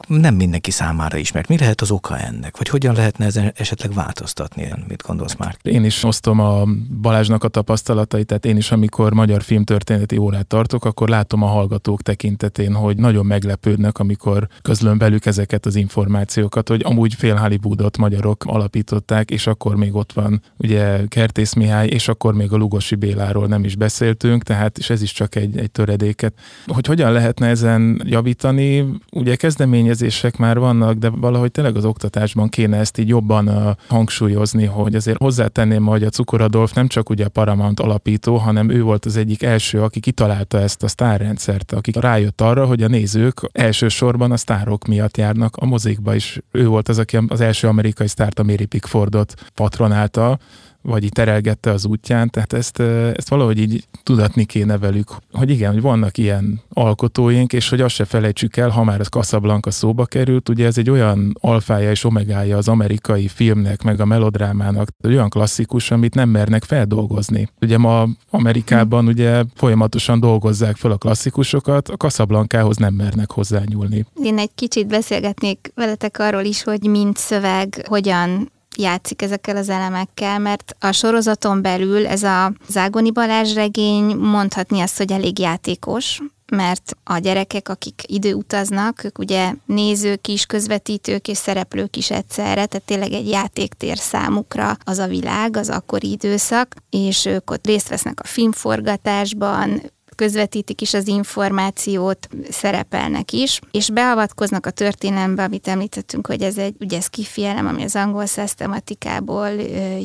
nem 0.06 0.34
mindenki 0.34 0.70
számára 0.70 1.16
ismert. 1.16 1.48
Mi 1.48 1.58
lehet 1.58 1.80
az 1.80 1.90
oka 1.90 2.18
ennek? 2.18 2.56
Vagy 2.56 2.68
hogyan 2.68 2.94
lehetne 2.94 3.24
ezen 3.24 3.52
esetleg 3.56 3.92
változtatni? 3.92 4.72
Mit 4.88 5.02
gondolsz 5.06 5.36
már? 5.36 5.56
Én 5.62 5.84
is 5.84 6.04
osztom 6.04 6.40
a 6.40 6.64
Balázsnak 7.00 7.44
a 7.44 7.48
tapasztalatait, 7.48 8.26
tehát 8.26 8.44
én 8.44 8.56
is, 8.56 8.70
amikor 8.70 9.12
magyar 9.12 9.42
filmtörténeti 9.42 10.16
órát 10.16 10.46
tartok, 10.46 10.84
akkor 10.84 11.08
látom 11.08 11.42
a 11.42 11.46
hallgatók 11.46 12.02
tekintetén, 12.02 12.74
hogy 12.74 12.96
nagyon 12.96 13.26
meglepődnek, 13.26 13.98
amikor 13.98 14.48
közlöm 14.62 14.98
velük 14.98 15.26
ezeket 15.26 15.66
az 15.66 15.76
információkat, 15.76 16.68
hogy 16.68 16.82
amúgy 16.84 17.14
fél 17.14 17.34
Hollywoodot 17.34 17.96
magyarok 17.96 18.44
alapították, 18.44 19.30
és 19.30 19.46
akkor 19.46 19.76
még 19.76 19.94
ott 19.94 20.12
van 20.12 20.42
ugye 20.56 21.06
Kertész 21.08 21.52
Mihály, 21.52 21.86
és 21.86 22.08
akkor 22.08 22.23
akkor 22.24 22.36
még 22.36 22.52
a 22.52 22.56
Lugosi 22.56 22.94
Béláról 22.94 23.46
nem 23.46 23.64
is 23.64 23.76
beszéltünk, 23.76 24.42
tehát 24.42 24.78
és 24.78 24.90
ez 24.90 25.02
is 25.02 25.12
csak 25.12 25.34
egy, 25.34 25.58
egy 25.58 25.70
töredéket. 25.70 26.34
Hogy 26.66 26.86
hogyan 26.86 27.12
lehetne 27.12 27.46
ezen 27.46 28.02
javítani, 28.04 28.86
ugye 29.12 29.36
kezdeményezések 29.36 30.36
már 30.36 30.58
vannak, 30.58 30.94
de 30.94 31.08
valahogy 31.08 31.50
tényleg 31.50 31.76
az 31.76 31.84
oktatásban 31.84 32.48
kéne 32.48 32.76
ezt 32.76 32.98
így 32.98 33.08
jobban 33.08 33.76
hangsúlyozni, 33.88 34.64
hogy 34.64 34.94
azért 34.94 35.18
hozzátenném, 35.18 35.84
hogy 35.84 36.02
a 36.02 36.08
Cukoradolf 36.08 36.72
nem 36.72 36.88
csak 36.88 37.10
ugye 37.10 37.24
a 37.24 37.28
Paramount 37.28 37.80
alapító, 37.80 38.36
hanem 38.36 38.70
ő 38.70 38.82
volt 38.82 39.04
az 39.04 39.16
egyik 39.16 39.42
első, 39.42 39.82
aki 39.82 40.00
kitalálta 40.00 40.60
ezt 40.60 40.82
a 40.82 40.88
sztárrendszert, 40.88 41.72
aki 41.72 41.92
rájött 41.94 42.40
arra, 42.40 42.66
hogy 42.66 42.82
a 42.82 42.88
nézők 42.88 43.40
elsősorban 43.52 44.32
a 44.32 44.36
sztárok 44.36 44.86
miatt 44.86 45.16
járnak 45.16 45.56
a 45.56 45.66
mozikba 45.66 46.14
is. 46.14 46.40
Ő 46.50 46.66
volt 46.66 46.88
az, 46.88 46.98
aki 46.98 47.18
az 47.28 47.40
első 47.40 47.68
amerikai 47.68 48.08
sztárt, 48.08 48.38
a 48.38 48.42
Mary 48.42 48.64
Pickfordot 48.64 49.34
patronálta, 49.54 50.38
vagy 50.84 51.04
így 51.04 51.12
terelgette 51.12 51.70
az 51.70 51.86
útján, 51.86 52.30
tehát 52.30 52.52
ezt, 52.52 52.80
ezt 53.16 53.28
valahogy 53.28 53.58
így 53.58 53.86
tudatni 54.02 54.44
kéne 54.44 54.78
velük, 54.78 55.08
hogy 55.32 55.50
igen, 55.50 55.72
hogy 55.72 55.80
vannak 55.80 56.18
ilyen 56.18 56.60
alkotóink, 56.68 57.52
és 57.52 57.68
hogy 57.68 57.80
azt 57.80 57.94
se 57.94 58.04
felejtsük 58.04 58.56
el, 58.56 58.68
ha 58.68 58.84
már 58.84 59.00
ez 59.00 59.06
Casablanca 59.06 59.70
szóba 59.70 60.04
került, 60.04 60.48
ugye 60.48 60.66
ez 60.66 60.78
egy 60.78 60.90
olyan 60.90 61.36
alfája 61.40 61.90
és 61.90 62.04
omegája 62.04 62.56
az 62.56 62.68
amerikai 62.68 63.28
filmnek, 63.28 63.82
meg 63.82 64.00
a 64.00 64.04
melodrámának, 64.04 64.88
olyan 65.04 65.28
klasszikus, 65.28 65.90
amit 65.90 66.14
nem 66.14 66.28
mernek 66.28 66.64
feldolgozni. 66.64 67.48
Ugye 67.60 67.78
ma 67.78 68.06
Amerikában 68.30 69.06
ugye 69.06 69.42
folyamatosan 69.54 70.20
dolgozzák 70.20 70.76
fel 70.76 70.90
a 70.90 70.96
klasszikusokat, 70.96 71.88
a 71.88 71.96
Casablancahoz 71.96 72.76
nem 72.76 72.94
mernek 72.94 73.30
hozzányúlni. 73.30 74.04
Én 74.22 74.38
egy 74.38 74.54
kicsit 74.54 74.86
beszélgetnék 74.86 75.72
veletek 75.74 76.18
arról 76.18 76.44
is, 76.44 76.62
hogy 76.62 76.86
mint 76.88 77.16
szöveg 77.16 77.84
hogyan 77.88 78.52
játszik 78.76 79.22
ezekkel 79.22 79.56
az 79.56 79.68
elemekkel, 79.68 80.38
mert 80.38 80.76
a 80.80 80.92
sorozaton 80.92 81.62
belül 81.62 82.06
ez 82.06 82.22
a 82.22 82.52
Zágoni 82.68 83.10
Balázs 83.10 83.54
regény 83.54 84.16
mondhatni 84.16 84.80
azt, 84.80 84.96
hogy 84.96 85.12
elég 85.12 85.38
játékos, 85.38 86.20
mert 86.52 86.96
a 87.04 87.18
gyerekek, 87.18 87.68
akik 87.68 88.02
időutaznak, 88.06 89.04
ők 89.04 89.18
ugye 89.18 89.54
nézők 89.66 90.28
is, 90.28 90.46
közvetítők 90.46 91.28
és 91.28 91.36
szereplők 91.36 91.96
is 91.96 92.10
egyszerre, 92.10 92.66
tehát 92.66 92.82
tényleg 92.86 93.12
egy 93.12 93.28
játéktér 93.28 93.98
számukra 93.98 94.76
az 94.84 94.98
a 94.98 95.06
világ, 95.06 95.56
az 95.56 95.68
akkori 95.68 96.10
időszak, 96.10 96.74
és 96.90 97.24
ők 97.24 97.50
ott 97.50 97.66
részt 97.66 97.88
vesznek 97.88 98.20
a 98.20 98.26
filmforgatásban, 98.26 99.82
közvetítik 100.14 100.80
is 100.80 100.94
az 100.94 101.08
információt, 101.08 102.28
szerepelnek 102.50 103.32
is, 103.32 103.60
és 103.70 103.90
beavatkoznak 103.90 104.66
a 104.66 104.70
történelembe, 104.70 105.42
amit 105.42 105.68
említettünk, 105.68 106.26
hogy 106.26 106.42
ez 106.42 106.58
egy, 106.58 106.74
ugye 106.80 106.96
ez 106.96 107.06
kifielem, 107.06 107.66
ami 107.66 107.82
az 107.82 107.96
angol 107.96 108.26
száz 108.26 108.54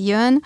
jön, 0.05 0.41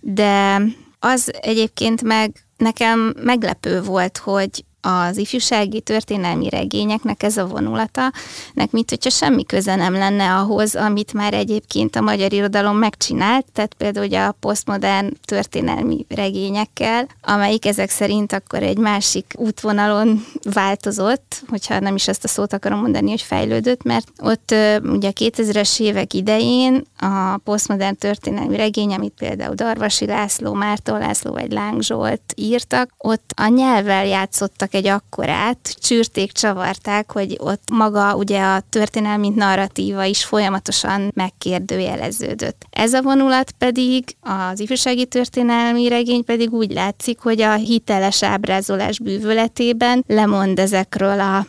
de 0.00 0.62
az 0.98 1.32
egyébként 1.40 2.02
meg 2.02 2.46
nekem 2.56 3.14
meglepő 3.22 3.82
volt, 3.82 4.18
hogy 4.18 4.64
az 4.80 5.16
ifjúsági 5.16 5.80
történelmi 5.80 6.48
regényeknek 6.48 7.22
ez 7.22 7.36
a 7.36 7.46
vonulata, 7.46 8.12
nek 8.54 8.70
mint 8.70 8.90
hogyha 8.90 9.10
semmi 9.10 9.44
köze 9.44 9.74
nem 9.74 9.92
lenne 9.92 10.34
ahhoz, 10.34 10.74
amit 10.74 11.12
már 11.12 11.34
egyébként 11.34 11.96
a 11.96 12.00
magyar 12.00 12.32
irodalom 12.32 12.76
megcsinált, 12.76 13.46
tehát 13.52 13.74
például 13.74 14.06
ugye 14.06 14.20
a 14.20 14.36
posztmodern 14.40 15.16
történelmi 15.24 16.06
regényekkel, 16.08 17.08
amelyik 17.22 17.66
ezek 17.66 17.90
szerint 17.90 18.32
akkor 18.32 18.62
egy 18.62 18.78
másik 18.78 19.34
útvonalon 19.36 20.24
változott, 20.42 21.42
hogyha 21.48 21.80
nem 21.80 21.94
is 21.94 22.08
ezt 22.08 22.24
a 22.24 22.28
szót 22.28 22.52
akarom 22.52 22.80
mondani, 22.80 23.10
hogy 23.10 23.22
fejlődött, 23.22 23.82
mert 23.82 24.08
ott 24.22 24.54
ugye 24.84 25.08
a 25.08 25.12
2000-es 25.12 25.80
évek 25.80 26.14
idején 26.14 26.86
a 26.98 27.36
posztmodern 27.44 27.96
történelmi 27.96 28.56
regény, 28.56 28.94
amit 28.94 29.14
például 29.18 29.54
Darvasi 29.54 30.06
László, 30.06 30.52
Márton 30.52 30.98
László 30.98 31.32
vagy 31.32 31.52
Láng 31.52 31.82
Zsolt 31.82 32.22
írtak, 32.34 32.90
ott 32.98 33.32
a 33.36 33.46
nyelvvel 33.46 34.06
játszottak 34.06 34.69
egy 34.74 34.86
akkorát, 34.86 35.76
csűrték, 35.80 36.32
csavarták, 36.32 37.12
hogy 37.12 37.36
ott 37.38 37.70
maga 37.72 38.14
ugye 38.14 38.42
a 38.42 38.62
történelmi 38.68 39.28
narratíva 39.28 40.04
is 40.04 40.24
folyamatosan 40.24 41.10
megkérdőjeleződött. 41.14 42.64
Ez 42.70 42.92
a 42.92 43.02
vonulat 43.02 43.50
pedig, 43.50 44.04
az 44.20 44.60
ifjúsági 44.60 45.06
történelmi 45.06 45.88
regény 45.88 46.24
pedig 46.24 46.52
úgy 46.52 46.72
látszik, 46.72 47.18
hogy 47.18 47.40
a 47.40 47.54
hiteles 47.54 48.22
ábrázolás 48.22 48.98
bűvöletében 48.98 50.04
lemond 50.06 50.58
ezekről 50.58 51.20
a 51.20 51.46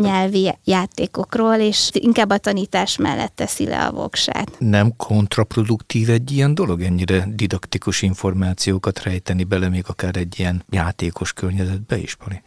nyelvi 0.00 0.52
játékokról, 0.64 1.54
és 1.54 1.90
inkább 1.92 2.30
a 2.30 2.38
tanítás 2.38 2.96
mellett 2.96 3.32
teszi 3.34 3.66
le 3.66 3.86
a 3.86 3.90
voksát. 3.90 4.50
Nem 4.58 4.96
kontraproduktív 4.96 6.10
egy 6.10 6.30
ilyen 6.30 6.54
dolog, 6.54 6.82
ennyire 6.82 7.26
didaktikus 7.34 8.02
információkat 8.02 9.02
rejteni 9.02 9.44
bele, 9.44 9.68
még 9.68 9.84
akár 9.86 10.16
egy 10.16 10.38
ilyen 10.38 10.64
játékos 10.70 11.32
környezetbe 11.32 11.96
is, 11.96 12.14
Pali? 12.14 12.42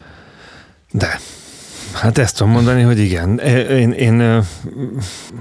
De, 0.91 1.19
Hát 1.93 2.17
ezt 2.17 2.38
tudom 2.38 2.51
mondani, 2.51 2.81
hogy 2.81 2.99
igen. 2.99 3.39
Én, 3.69 3.91
én 3.91 4.19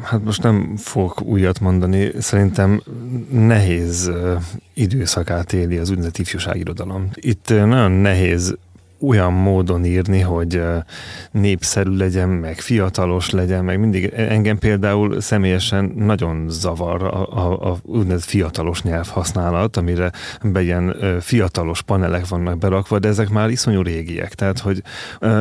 hát 0.02 0.24
most 0.24 0.42
nem 0.42 0.76
fogok 0.76 1.22
újat 1.22 1.60
mondani, 1.60 2.12
szerintem 2.18 2.82
nehéz 3.30 4.10
időszakát 4.74 5.52
éli 5.52 5.76
az 5.76 5.88
úgynevezett 5.88 6.18
ifjúságirodalom. 6.18 7.08
Itt 7.14 7.48
nagyon 7.48 7.90
nehéz 7.90 8.56
olyan 9.06 9.32
módon 9.32 9.84
írni, 9.84 10.20
hogy 10.20 10.62
népszerű 11.30 11.96
legyen, 11.96 12.28
meg 12.28 12.58
fiatalos 12.58 13.30
legyen, 13.30 13.64
meg 13.64 13.78
mindig 13.78 14.12
engem 14.16 14.58
például 14.58 15.20
személyesen 15.20 15.92
nagyon 15.96 16.46
zavar 16.48 17.02
a, 17.02 17.36
a, 17.36 17.70
a 17.70 17.76
úgynevezett 17.82 18.28
fiatalos 18.28 18.82
nyelvhasználat, 18.82 19.76
amire 19.76 20.12
be 20.42 20.62
ilyen 20.62 20.96
fiatalos 21.20 21.82
panelek 21.82 22.28
vannak 22.28 22.58
berakva, 22.58 22.98
de 22.98 23.08
ezek 23.08 23.28
már 23.28 23.50
iszonyú 23.50 23.82
régiek, 23.82 24.34
tehát 24.34 24.58
hogy 24.58 24.82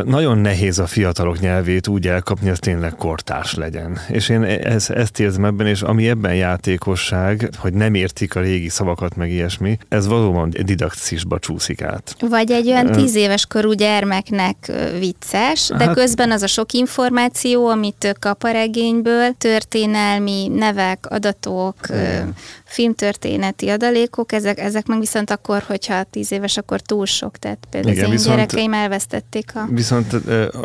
nagyon 0.05 0.37
nehéz 0.37 0.79
a 0.79 0.85
fiatalok 0.85 1.39
nyelvét 1.39 1.87
úgy 1.87 2.07
elkapni, 2.07 2.47
hogy 2.47 2.59
tényleg 2.59 2.95
kortárs 2.95 3.53
legyen. 3.53 3.97
És 4.09 4.29
én 4.29 4.43
ez, 4.43 4.89
ezt 4.89 5.19
érzem 5.19 5.45
ebben, 5.45 5.67
és 5.67 5.81
ami 5.81 6.09
ebben 6.09 6.35
játékosság, 6.35 7.49
hogy 7.57 7.73
nem 7.73 7.93
értik 7.93 8.35
a 8.35 8.39
régi 8.39 8.69
szavakat, 8.69 9.15
meg 9.15 9.31
ilyesmi, 9.31 9.77
ez 9.89 10.07
valóban 10.07 10.53
didakcisba 10.63 11.39
csúszik 11.39 11.81
át. 11.81 12.15
Vagy 12.29 12.51
egy 12.51 12.67
olyan 12.67 12.91
tíz 12.91 13.15
éves 13.15 13.45
korú 13.53 13.71
gyermeknek 13.71 14.71
vicces, 14.99 15.67
de 15.77 15.83
hát, 15.83 15.93
közben 15.93 16.31
az 16.31 16.41
a 16.41 16.47
sok 16.47 16.71
információ, 16.71 17.67
amit 17.67 18.15
kap 18.19 18.43
a 18.43 18.51
regényből, 18.51 19.33
történelmi 19.37 20.47
nevek, 20.47 21.05
adatok, 21.09 21.75
igen 21.89 22.35
filmtörténeti 22.73 23.69
adalékok, 23.69 24.31
ezek, 24.31 24.59
ezek 24.59 24.85
meg 24.87 24.99
viszont 24.99 25.29
akkor, 25.29 25.63
hogyha 25.67 26.03
tíz 26.03 26.31
éves, 26.31 26.57
akkor 26.57 26.81
túl 26.81 27.05
sok, 27.05 27.37
tehát 27.37 27.57
például 27.69 27.93
Igen, 27.93 28.05
az 28.05 28.09
én 28.09 28.15
viszont, 28.15 28.35
gyerekeim 28.35 28.73
elvesztették 28.73 29.51
a... 29.55 29.67
Viszont 29.69 30.13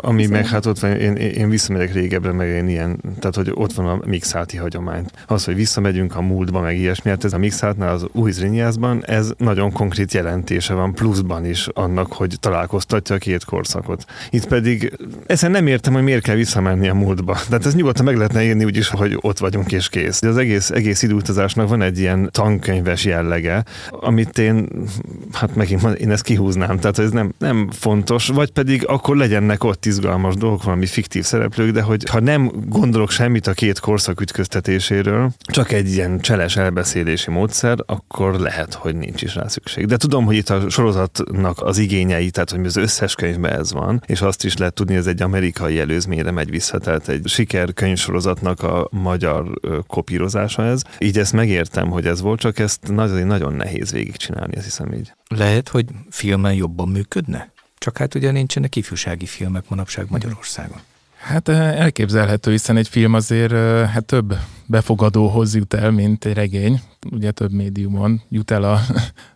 ami 0.01 0.25
meg 0.25 0.47
hát 0.47 0.65
ott 0.65 0.79
van, 0.79 0.91
én, 0.91 1.15
én 1.15 1.49
visszamegyek 1.49 1.93
régebbre, 1.93 2.31
meg 2.31 2.47
én 2.47 2.67
ilyen, 2.67 2.99
tehát 3.19 3.35
hogy 3.35 3.51
ott 3.53 3.73
van 3.73 3.87
a 3.87 3.99
mixáti 4.05 4.57
hagyomány. 4.57 5.05
Az, 5.27 5.43
hogy 5.43 5.55
visszamegyünk 5.55 6.15
a 6.15 6.21
múltba, 6.21 6.59
meg 6.59 6.77
ilyesmi, 6.77 7.09
hát 7.09 7.23
ez 7.23 7.33
a 7.33 7.37
mixátnál 7.37 7.93
az 7.93 8.05
új 8.11 8.31
Zrinyászban, 8.31 9.05
ez 9.05 9.31
nagyon 9.37 9.71
konkrét 9.71 10.13
jelentése 10.13 10.73
van 10.73 10.93
pluszban 10.93 11.45
is 11.45 11.67
annak, 11.73 12.13
hogy 12.13 12.35
találkoztatja 12.39 13.15
a 13.15 13.17
két 13.17 13.45
korszakot. 13.45 14.05
Itt 14.29 14.47
pedig 14.47 14.97
ezen 15.27 15.51
nem 15.51 15.67
értem, 15.67 15.93
hogy 15.93 16.03
miért 16.03 16.23
kell 16.23 16.35
visszamenni 16.35 16.87
a 16.87 16.93
múltba. 16.93 17.37
Tehát 17.49 17.65
ez 17.65 17.75
nyugodtan 17.75 18.05
meg 18.05 18.15
lehetne 18.15 18.43
írni 18.43 18.65
úgyis, 18.65 18.87
hogy 18.87 19.17
ott 19.21 19.37
vagyunk 19.37 19.71
és 19.71 19.89
kész. 19.89 20.21
De 20.21 20.27
az 20.27 20.37
egész, 20.37 20.69
egész 20.69 21.01
időutazásnak 21.01 21.69
van 21.69 21.81
egy 21.81 21.98
ilyen 21.99 22.29
tankönyves 22.31 23.05
jellege, 23.05 23.63
amit 23.89 24.37
én, 24.37 24.67
hát 25.31 25.55
megint 25.55 25.83
én 25.83 26.11
ezt 26.11 26.23
kihúznám, 26.23 26.79
tehát 26.79 26.99
ez 26.99 27.11
nem, 27.11 27.33
nem 27.37 27.69
fontos, 27.71 28.27
vagy 28.27 28.51
pedig 28.51 28.87
akkor 28.87 29.15
legyenek 29.15 29.63
ott 29.63 29.85
izgalmas 29.85 30.35
dolgok, 30.35 30.63
valami 30.63 30.85
fiktív 30.85 31.23
szereplők, 31.23 31.71
de 31.71 31.81
hogy 31.81 32.09
ha 32.09 32.19
nem 32.19 32.51
gondolok 32.67 33.11
semmit 33.11 33.47
a 33.47 33.53
két 33.53 33.79
korszak 33.79 34.21
ütköztetéséről, 34.21 35.31
csak 35.39 35.71
egy 35.71 35.91
ilyen 35.91 36.19
cseles 36.19 36.55
elbeszélési 36.55 37.31
módszer, 37.31 37.77
akkor 37.85 38.39
lehet, 38.39 38.73
hogy 38.73 38.95
nincs 38.95 39.21
is 39.21 39.35
rá 39.35 39.47
szükség. 39.47 39.85
De 39.85 39.97
tudom, 39.97 40.25
hogy 40.25 40.35
itt 40.35 40.49
a 40.49 40.69
sorozatnak 40.69 41.61
az 41.61 41.77
igényei, 41.77 42.29
tehát 42.29 42.51
hogy 42.51 42.65
az 42.65 42.75
összes 42.75 43.15
könyvben 43.15 43.59
ez 43.59 43.73
van, 43.73 44.03
és 44.05 44.21
azt 44.21 44.45
is 44.45 44.57
lehet 44.57 44.73
tudni, 44.73 44.95
ez 44.95 45.07
egy 45.07 45.21
amerikai 45.21 45.79
előzményre 45.79 46.31
megy 46.31 46.49
vissza, 46.49 46.77
tehát 46.77 47.07
egy 47.07 47.27
siker 47.27 47.73
könyvsorozatnak 47.73 48.63
a 48.63 48.87
magyar 48.91 49.59
kopírozása 49.87 50.65
ez. 50.65 50.81
Így 50.99 51.17
ezt 51.17 51.33
megértem, 51.33 51.88
hogy 51.89 52.05
ez 52.05 52.21
volt, 52.21 52.39
csak 52.39 52.59
ezt 52.59 52.87
nagyon, 52.87 53.27
nagyon 53.27 53.53
nehéz 53.53 53.91
végigcsinálni, 53.91 54.55
azt 54.55 54.65
hiszem 54.65 54.93
így. 54.93 55.13
Lehet, 55.27 55.69
hogy 55.69 55.85
filmen 56.09 56.53
jobban 56.53 56.87
működne? 56.87 57.51
Csak 57.77 57.97
hát 57.97 58.15
ugye 58.15 58.31
nincsenek 58.31 58.75
ifjúsági 58.75 59.25
filmek 59.25 59.69
manapság 59.69 60.05
Magyarországon. 60.09 60.77
Hát 61.17 61.47
elképzelhető, 61.47 62.51
hiszen 62.51 62.77
egy 62.77 62.87
film 62.87 63.13
azért 63.13 63.51
hát 63.89 64.05
több 64.05 64.37
befogadóhoz 64.69 65.55
jut 65.55 65.73
el, 65.73 65.91
mint 65.91 66.25
egy 66.25 66.33
regény. 66.33 66.81
Ugye 67.11 67.31
több 67.31 67.51
médiumon 67.51 68.21
jut 68.29 68.51
el 68.51 68.63
a, 68.63 68.79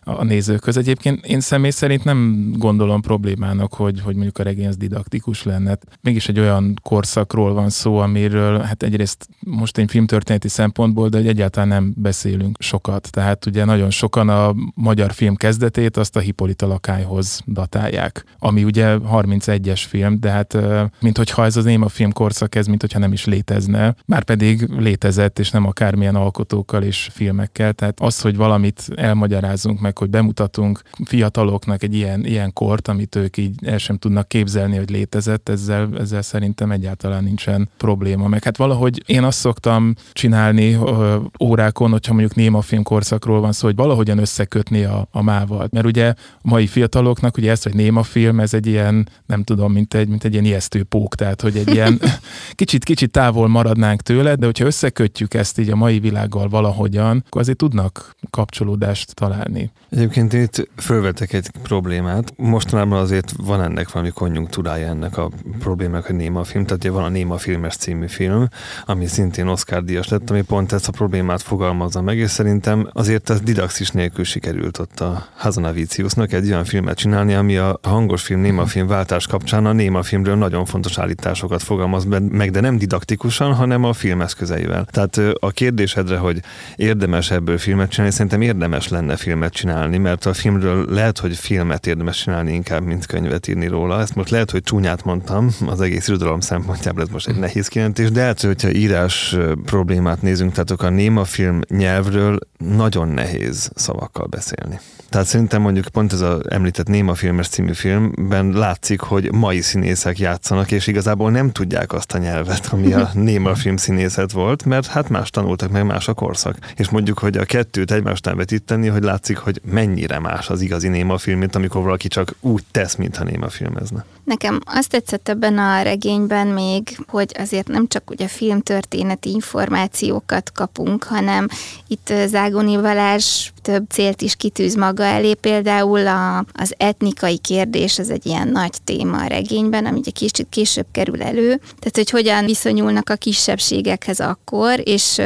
a 0.04 0.24
nézőköz. 0.24 0.76
Egyébként 0.76 1.26
én 1.26 1.40
személy 1.40 1.70
szerint 1.70 2.04
nem 2.04 2.50
gondolom 2.56 3.00
problémának, 3.00 3.74
hogy, 3.74 4.00
hogy 4.00 4.14
mondjuk 4.14 4.38
a 4.38 4.42
regény 4.42 4.66
az 4.66 4.76
didaktikus 4.76 5.42
lenne. 5.42 5.78
Mégis 6.00 6.28
egy 6.28 6.38
olyan 6.38 6.74
korszakról 6.82 7.52
van 7.52 7.70
szó, 7.70 7.98
amiről 7.98 8.58
hát 8.58 8.82
egyrészt 8.82 9.28
most 9.40 9.78
egy 9.78 9.90
filmtörténeti 9.90 10.48
szempontból, 10.48 11.08
de 11.08 11.18
egyáltalán 11.18 11.68
nem 11.68 11.94
beszélünk 11.96 12.56
sokat. 12.60 13.10
Tehát 13.10 13.46
ugye 13.46 13.64
nagyon 13.64 13.90
sokan 13.90 14.28
a 14.28 14.54
magyar 14.74 15.12
film 15.12 15.34
kezdetét 15.34 15.96
azt 15.96 16.16
a 16.16 16.20
Hippolyta 16.20 16.66
lakályhoz 16.66 17.40
datálják, 17.46 18.24
ami 18.38 18.64
ugye 18.64 18.96
31-es 19.12 19.82
film, 19.88 20.20
de 20.20 20.30
hát 20.30 20.56
mint 21.00 21.16
hogyha 21.16 21.44
ez 21.44 21.56
az 21.56 21.64
néma 21.64 21.88
film 21.88 22.12
korszak, 22.12 22.54
ez 22.54 22.66
mint 22.66 22.80
hogyha 22.80 22.98
nem 22.98 23.12
is 23.12 23.24
létezne, 23.24 23.94
már 24.06 24.24
pedig 24.24 24.68
létezett 24.78 25.23
létezett, 25.24 25.38
és 25.38 25.50
nem 25.50 25.66
akármilyen 25.66 26.14
alkotókkal 26.14 26.82
és 26.82 27.08
filmekkel. 27.12 27.72
Tehát 27.72 28.00
az, 28.00 28.20
hogy 28.20 28.36
valamit 28.36 28.88
elmagyarázunk 28.96 29.80
meg, 29.80 29.98
hogy 29.98 30.10
bemutatunk 30.10 30.82
fiataloknak 31.04 31.82
egy 31.82 31.94
ilyen, 31.94 32.24
ilyen 32.24 32.52
kort, 32.52 32.88
amit 32.88 33.16
ők 33.16 33.36
így 33.36 33.54
el 33.66 33.78
sem 33.78 33.96
tudnak 33.96 34.28
képzelni, 34.28 34.76
hogy 34.76 34.90
létezett, 34.90 35.48
ezzel, 35.48 35.88
ezzel 35.98 36.22
szerintem 36.22 36.70
egyáltalán 36.70 37.24
nincsen 37.24 37.68
probléma. 37.76 38.28
Meg 38.28 38.44
hát 38.44 38.56
valahogy 38.56 39.02
én 39.06 39.22
azt 39.22 39.38
szoktam 39.38 39.94
csinálni 40.12 40.72
ö, 40.72 41.16
órákon, 41.40 41.90
hogyha 41.90 42.12
mondjuk 42.12 42.34
néma 42.34 42.60
filmkorszakról 42.60 43.40
van 43.40 43.52
szó, 43.52 43.66
hogy 43.66 43.76
valahogyan 43.76 44.18
összekötni 44.18 44.84
a, 44.84 45.08
a 45.10 45.22
mával. 45.22 45.68
Mert 45.70 45.86
ugye 45.86 46.08
a 46.42 46.48
mai 46.48 46.66
fiataloknak 46.66 47.36
ugye 47.36 47.50
ezt, 47.50 47.62
hogy 47.62 47.74
néma 47.74 48.02
film, 48.02 48.40
ez 48.40 48.54
egy 48.54 48.66
ilyen, 48.66 49.08
nem 49.26 49.42
tudom, 49.42 49.72
mint 49.72 49.94
egy, 49.94 50.08
mint 50.08 50.24
egy 50.24 50.32
ilyen 50.32 50.44
ijesztő 50.44 50.82
pók, 50.82 51.14
tehát 51.14 51.40
hogy 51.40 51.56
egy 51.56 51.74
ilyen 51.74 52.00
kicsit-kicsit 52.60 53.10
távol 53.10 53.48
maradnánk 53.48 54.02
tőle, 54.02 54.34
de 54.34 54.44
hogyha 54.44 54.64
összeköt 54.64 55.13
összekötjük 55.14 55.34
ezt 55.40 55.58
így 55.58 55.70
a 55.70 55.76
mai 55.76 55.98
világgal 55.98 56.48
valahogyan, 56.48 57.22
akkor 57.26 57.40
azért 57.40 57.58
tudnak 57.58 58.16
kapcsolódást 58.30 59.14
találni. 59.14 59.70
Egyébként 59.94 60.32
itt 60.32 60.68
fölvetek 60.76 61.32
egy 61.32 61.50
problémát. 61.62 62.32
Mostanában 62.36 62.98
azért 63.00 63.32
van 63.36 63.62
ennek 63.62 63.92
valami 63.92 64.10
konjunktúrája 64.10 64.86
ennek 64.86 65.18
a 65.18 65.30
problémának, 65.58 66.06
hogy 66.06 66.16
néma 66.16 66.44
film. 66.44 66.64
Tehát 66.64 66.86
van 66.86 67.04
a 67.04 67.08
Néma 67.08 67.36
filmes 67.36 67.76
című 67.76 68.06
film, 68.06 68.48
ami 68.84 69.06
szintén 69.06 69.46
Oscar 69.46 69.84
díjas 69.84 70.08
lett, 70.08 70.30
ami 70.30 70.42
pont 70.42 70.72
ezt 70.72 70.88
a 70.88 70.92
problémát 70.92 71.42
fogalmazza 71.42 72.02
meg, 72.02 72.16
és 72.16 72.30
szerintem 72.30 72.88
azért 72.92 73.30
ez 73.30 73.40
didaxis 73.40 73.90
nélkül 73.90 74.24
sikerült 74.24 74.78
ott 74.78 75.00
a 75.00 75.26
Hazanaviciusnak 75.36 76.32
egy 76.32 76.48
olyan 76.48 76.64
filmet 76.64 76.96
csinálni, 76.96 77.34
ami 77.34 77.56
a 77.56 77.78
hangos 77.82 78.22
film, 78.22 78.40
néma 78.40 78.66
film 78.66 78.86
váltás 78.86 79.26
kapcsán 79.26 79.66
a 79.66 79.72
néma 79.72 80.02
filmről 80.02 80.36
nagyon 80.36 80.64
fontos 80.64 80.98
állításokat 80.98 81.62
fogalmaz 81.62 82.04
meg, 82.04 82.50
de 82.50 82.60
nem 82.60 82.78
didaktikusan, 82.78 83.54
hanem 83.54 83.84
a 83.84 83.92
filmeszközeivel. 83.92 84.86
Tehát 84.90 85.20
a 85.40 85.50
kérdésedre, 85.50 86.16
hogy 86.16 86.40
érdemes 86.76 87.30
ebből 87.30 87.58
filmet 87.58 87.90
csinálni, 87.90 88.12
szerintem 88.12 88.40
érdemes 88.40 88.88
lenne 88.88 89.16
filmet 89.16 89.52
csinálni, 89.52 89.82
mert 89.90 90.26
a 90.26 90.32
filmről 90.32 90.86
lehet, 90.88 91.18
hogy 91.18 91.36
filmet 91.36 91.86
érdemes 91.86 92.22
csinálni 92.22 92.52
inkább, 92.52 92.82
mint 92.82 93.06
könyvet 93.06 93.48
írni 93.48 93.66
róla. 93.66 94.00
Ezt 94.00 94.14
most 94.14 94.30
lehet, 94.30 94.50
hogy 94.50 94.62
csúnyát 94.62 95.04
mondtam, 95.04 95.48
az 95.66 95.80
egész 95.80 96.08
irodalom 96.08 96.40
szempontjából 96.40 97.02
ez 97.02 97.08
most 97.08 97.28
egy 97.28 97.38
nehéz 97.38 97.68
kijelentés, 97.68 98.10
de 98.10 98.20
lehet, 98.20 98.40
hogyha 98.40 98.70
írás 98.70 99.36
problémát 99.64 100.22
nézünk, 100.22 100.52
tehát 100.52 100.70
a 100.70 100.88
néma 100.88 101.24
film 101.24 101.60
nyelvről 101.68 102.38
nagyon 102.58 103.08
nehéz 103.08 103.70
szavakkal 103.74 104.26
beszélni. 104.26 104.80
Tehát 105.14 105.28
szerintem 105.28 105.62
mondjuk 105.62 105.88
pont 105.88 106.12
ez 106.12 106.20
az 106.20 106.50
említett 106.50 106.86
Néma 106.86 107.14
filmes 107.14 107.48
című 107.48 107.72
filmben 107.72 108.52
látszik, 108.52 109.00
hogy 109.00 109.32
mai 109.32 109.60
színészek 109.60 110.18
játszanak, 110.18 110.70
és 110.70 110.86
igazából 110.86 111.30
nem 111.30 111.50
tudják 111.50 111.92
azt 111.92 112.12
a 112.12 112.18
nyelvet, 112.18 112.66
ami 112.66 112.92
a 112.92 113.10
Néma 113.30 113.54
film 113.54 113.76
színészet 113.76 114.32
volt, 114.32 114.64
mert 114.64 114.86
hát 114.86 115.08
más 115.08 115.30
tanultak, 115.30 115.70
meg 115.70 115.84
más 115.86 116.08
a 116.08 116.14
korszak. 116.14 116.56
És 116.76 116.88
mondjuk, 116.88 117.18
hogy 117.18 117.36
a 117.36 117.44
kettőt 117.44 117.90
egymástán 117.90 118.36
vetíteni, 118.36 118.88
hogy 118.88 119.02
látszik, 119.02 119.36
hogy 119.36 119.60
mennyire 119.64 120.18
más 120.18 120.50
az 120.50 120.60
igazi 120.60 120.88
Néma 120.88 121.18
film, 121.18 121.38
mint 121.38 121.54
amikor 121.54 121.82
valaki 121.82 122.08
csak 122.08 122.34
úgy 122.40 122.64
tesz, 122.70 122.94
mintha 122.94 123.24
Néma 123.24 123.48
filmezne. 123.48 124.04
Nekem 124.24 124.60
azt 124.64 124.90
tetszett 124.90 125.28
ebben 125.28 125.58
a 125.58 125.82
regényben 125.82 126.46
még, 126.46 126.98
hogy 127.06 127.34
azért 127.38 127.68
nem 127.68 127.88
csak 127.88 128.10
ugye 128.10 128.28
filmtörténeti 128.28 129.30
információkat 129.30 130.52
kapunk, 130.52 131.04
hanem 131.04 131.46
itt 131.86 132.12
Zágoni 132.26 132.76
Balázs 132.76 133.52
több 133.64 133.90
célt 133.90 134.22
is 134.22 134.36
kitűz 134.36 134.74
maga 134.74 135.02
elé, 135.02 135.34
például 135.34 136.06
a, 136.06 136.38
az 136.52 136.74
etnikai 136.76 137.38
kérdés, 137.38 137.98
az 137.98 138.10
egy 138.10 138.26
ilyen 138.26 138.48
nagy 138.48 138.74
téma 138.84 139.22
a 139.22 139.26
regényben, 139.26 139.86
ami 139.86 139.98
ugye 139.98 140.10
kicsit 140.10 140.46
később 140.50 140.86
kerül 140.92 141.22
elő, 141.22 141.56
tehát 141.56 141.96
hogy 141.96 142.10
hogyan 142.10 142.44
viszonyulnak 142.44 143.10
a 143.10 143.14
kisebbségekhez 143.14 144.20
akkor, 144.20 144.80
és 144.82 145.16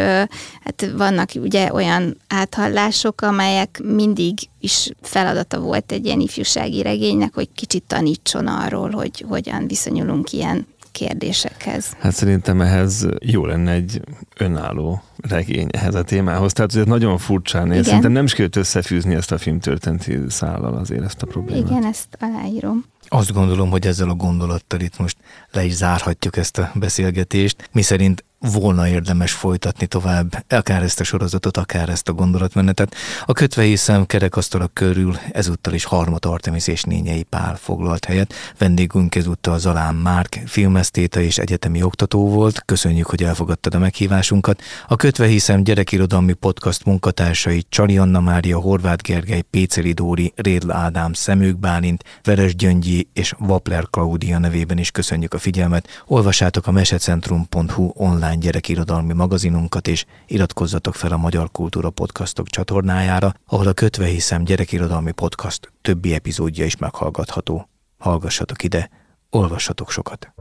hát 0.64 0.90
vannak 0.96 1.30
ugye 1.34 1.72
olyan 1.72 2.16
áthallások, 2.28 3.20
amelyek 3.20 3.80
mindig 3.84 4.38
is 4.60 4.90
feladata 5.02 5.60
volt 5.60 5.92
egy 5.92 6.06
ilyen 6.06 6.20
ifjúsági 6.20 6.82
regénynek, 6.82 7.34
hogy 7.34 7.48
kicsit 7.54 7.84
tanítson 7.86 8.46
arról, 8.46 8.90
hogy 8.90 9.24
hogyan 9.28 9.66
viszonyulunk 9.66 10.32
ilyen 10.32 10.66
kérdésekhez. 10.98 11.92
Hát 11.98 12.12
szerintem 12.12 12.60
ehhez 12.60 13.06
jó 13.24 13.46
lenne 13.46 13.72
egy 13.72 14.00
önálló 14.38 15.02
regény 15.28 15.68
ehhez 15.70 15.94
a 15.94 16.02
témához. 16.02 16.52
Tehát 16.52 16.76
ez 16.76 16.84
nagyon 16.84 17.18
furcsán 17.18 17.68
néz. 17.68 17.86
Szerintem 17.86 18.12
nem 18.12 18.24
is 18.24 18.34
kellett 18.34 18.56
összefűzni 18.56 19.14
ezt 19.14 19.32
a 19.32 19.38
filmtörténeti 19.38 20.18
szállal 20.28 20.74
azért 20.74 21.04
ezt 21.04 21.22
a 21.22 21.26
problémát. 21.26 21.70
Igen, 21.70 21.84
ezt 21.84 22.08
aláírom. 22.20 22.84
Azt 23.08 23.32
gondolom, 23.32 23.70
hogy 23.70 23.86
ezzel 23.86 24.08
a 24.08 24.14
gondolattal 24.14 24.80
itt 24.80 24.98
most 24.98 25.16
le 25.50 25.64
is 25.64 25.74
zárhatjuk 25.74 26.36
ezt 26.36 26.58
a 26.58 26.70
beszélgetést, 26.74 27.68
mi 27.72 27.82
szerint 27.82 28.24
volna 28.40 28.88
érdemes 28.88 29.32
folytatni 29.32 29.86
tovább, 29.86 30.44
akár 30.48 30.82
ezt 30.82 31.00
a 31.00 31.04
sorozatot, 31.04 31.56
akár 31.56 31.88
ezt 31.88 32.08
a 32.08 32.12
gondolatmenetet. 32.12 32.94
A 33.26 33.32
kötve 33.32 33.62
hiszem 33.62 34.06
kerekasztalak 34.06 34.74
körül 34.74 35.16
ezúttal 35.32 35.74
is 35.74 35.84
Harmat 35.84 36.24
Artemis 36.24 36.66
és 36.66 36.82
Nényei 36.82 37.22
Pál 37.22 37.56
foglalt 37.56 38.04
helyet. 38.04 38.34
Vendégünk 38.58 39.14
ezúttal 39.14 39.58
Zalán 39.58 39.94
Márk, 39.94 40.40
filmesztéta 40.46 41.20
és 41.20 41.38
egyetemi 41.38 41.82
oktató 41.82 42.28
volt. 42.28 42.62
Köszönjük, 42.64 43.06
hogy 43.06 43.22
elfogadtad 43.22 43.74
a 43.74 43.78
meghívásunkat. 43.78 44.62
A 44.88 44.96
kötve 44.96 45.26
hiszem 45.26 45.62
gyerekirodalmi 45.62 46.32
podcast 46.32 46.84
munkatársai 46.84 47.64
Csali 47.68 47.98
Anna 47.98 48.20
Mária, 48.20 48.60
Horváth 48.60 49.02
Gergely, 49.02 49.42
Péceli 49.50 49.92
Dóri, 49.92 50.32
Rédl 50.36 50.70
Ádám, 50.70 51.12
Szemők 51.12 51.58
Bálint, 51.58 52.04
Veres 52.22 52.56
Gyöngyi 52.56 52.97
és 53.12 53.34
Vapler 53.38 53.84
Klaudia 53.90 54.38
nevében 54.38 54.78
is 54.78 54.90
köszönjük 54.90 55.34
a 55.34 55.38
figyelmet. 55.38 55.88
Olvassátok 56.06 56.66
a 56.66 56.70
mesecentrum.hu 56.70 57.90
online 57.94 58.36
gyerekirodalmi 58.36 59.12
magazinunkat, 59.12 59.88
és 59.88 60.04
iratkozzatok 60.26 60.94
fel 60.94 61.12
a 61.12 61.16
Magyar 61.16 61.50
Kultúra 61.50 61.90
Podcastok 61.90 62.48
csatornájára, 62.48 63.34
ahol 63.46 63.66
a 63.66 63.72
Kötve 63.72 64.06
hiszem 64.06 64.44
gyerekirodalmi 64.44 65.12
podcast 65.12 65.72
többi 65.82 66.14
epizódja 66.14 66.64
is 66.64 66.76
meghallgatható. 66.76 67.68
Hallgassatok 67.98 68.62
ide, 68.62 68.90
olvassatok 69.30 69.90
sokat. 69.90 70.32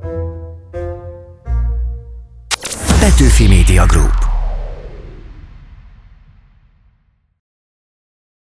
Petőfi 3.00 3.48
Media 3.48 3.86
Group 3.86 4.27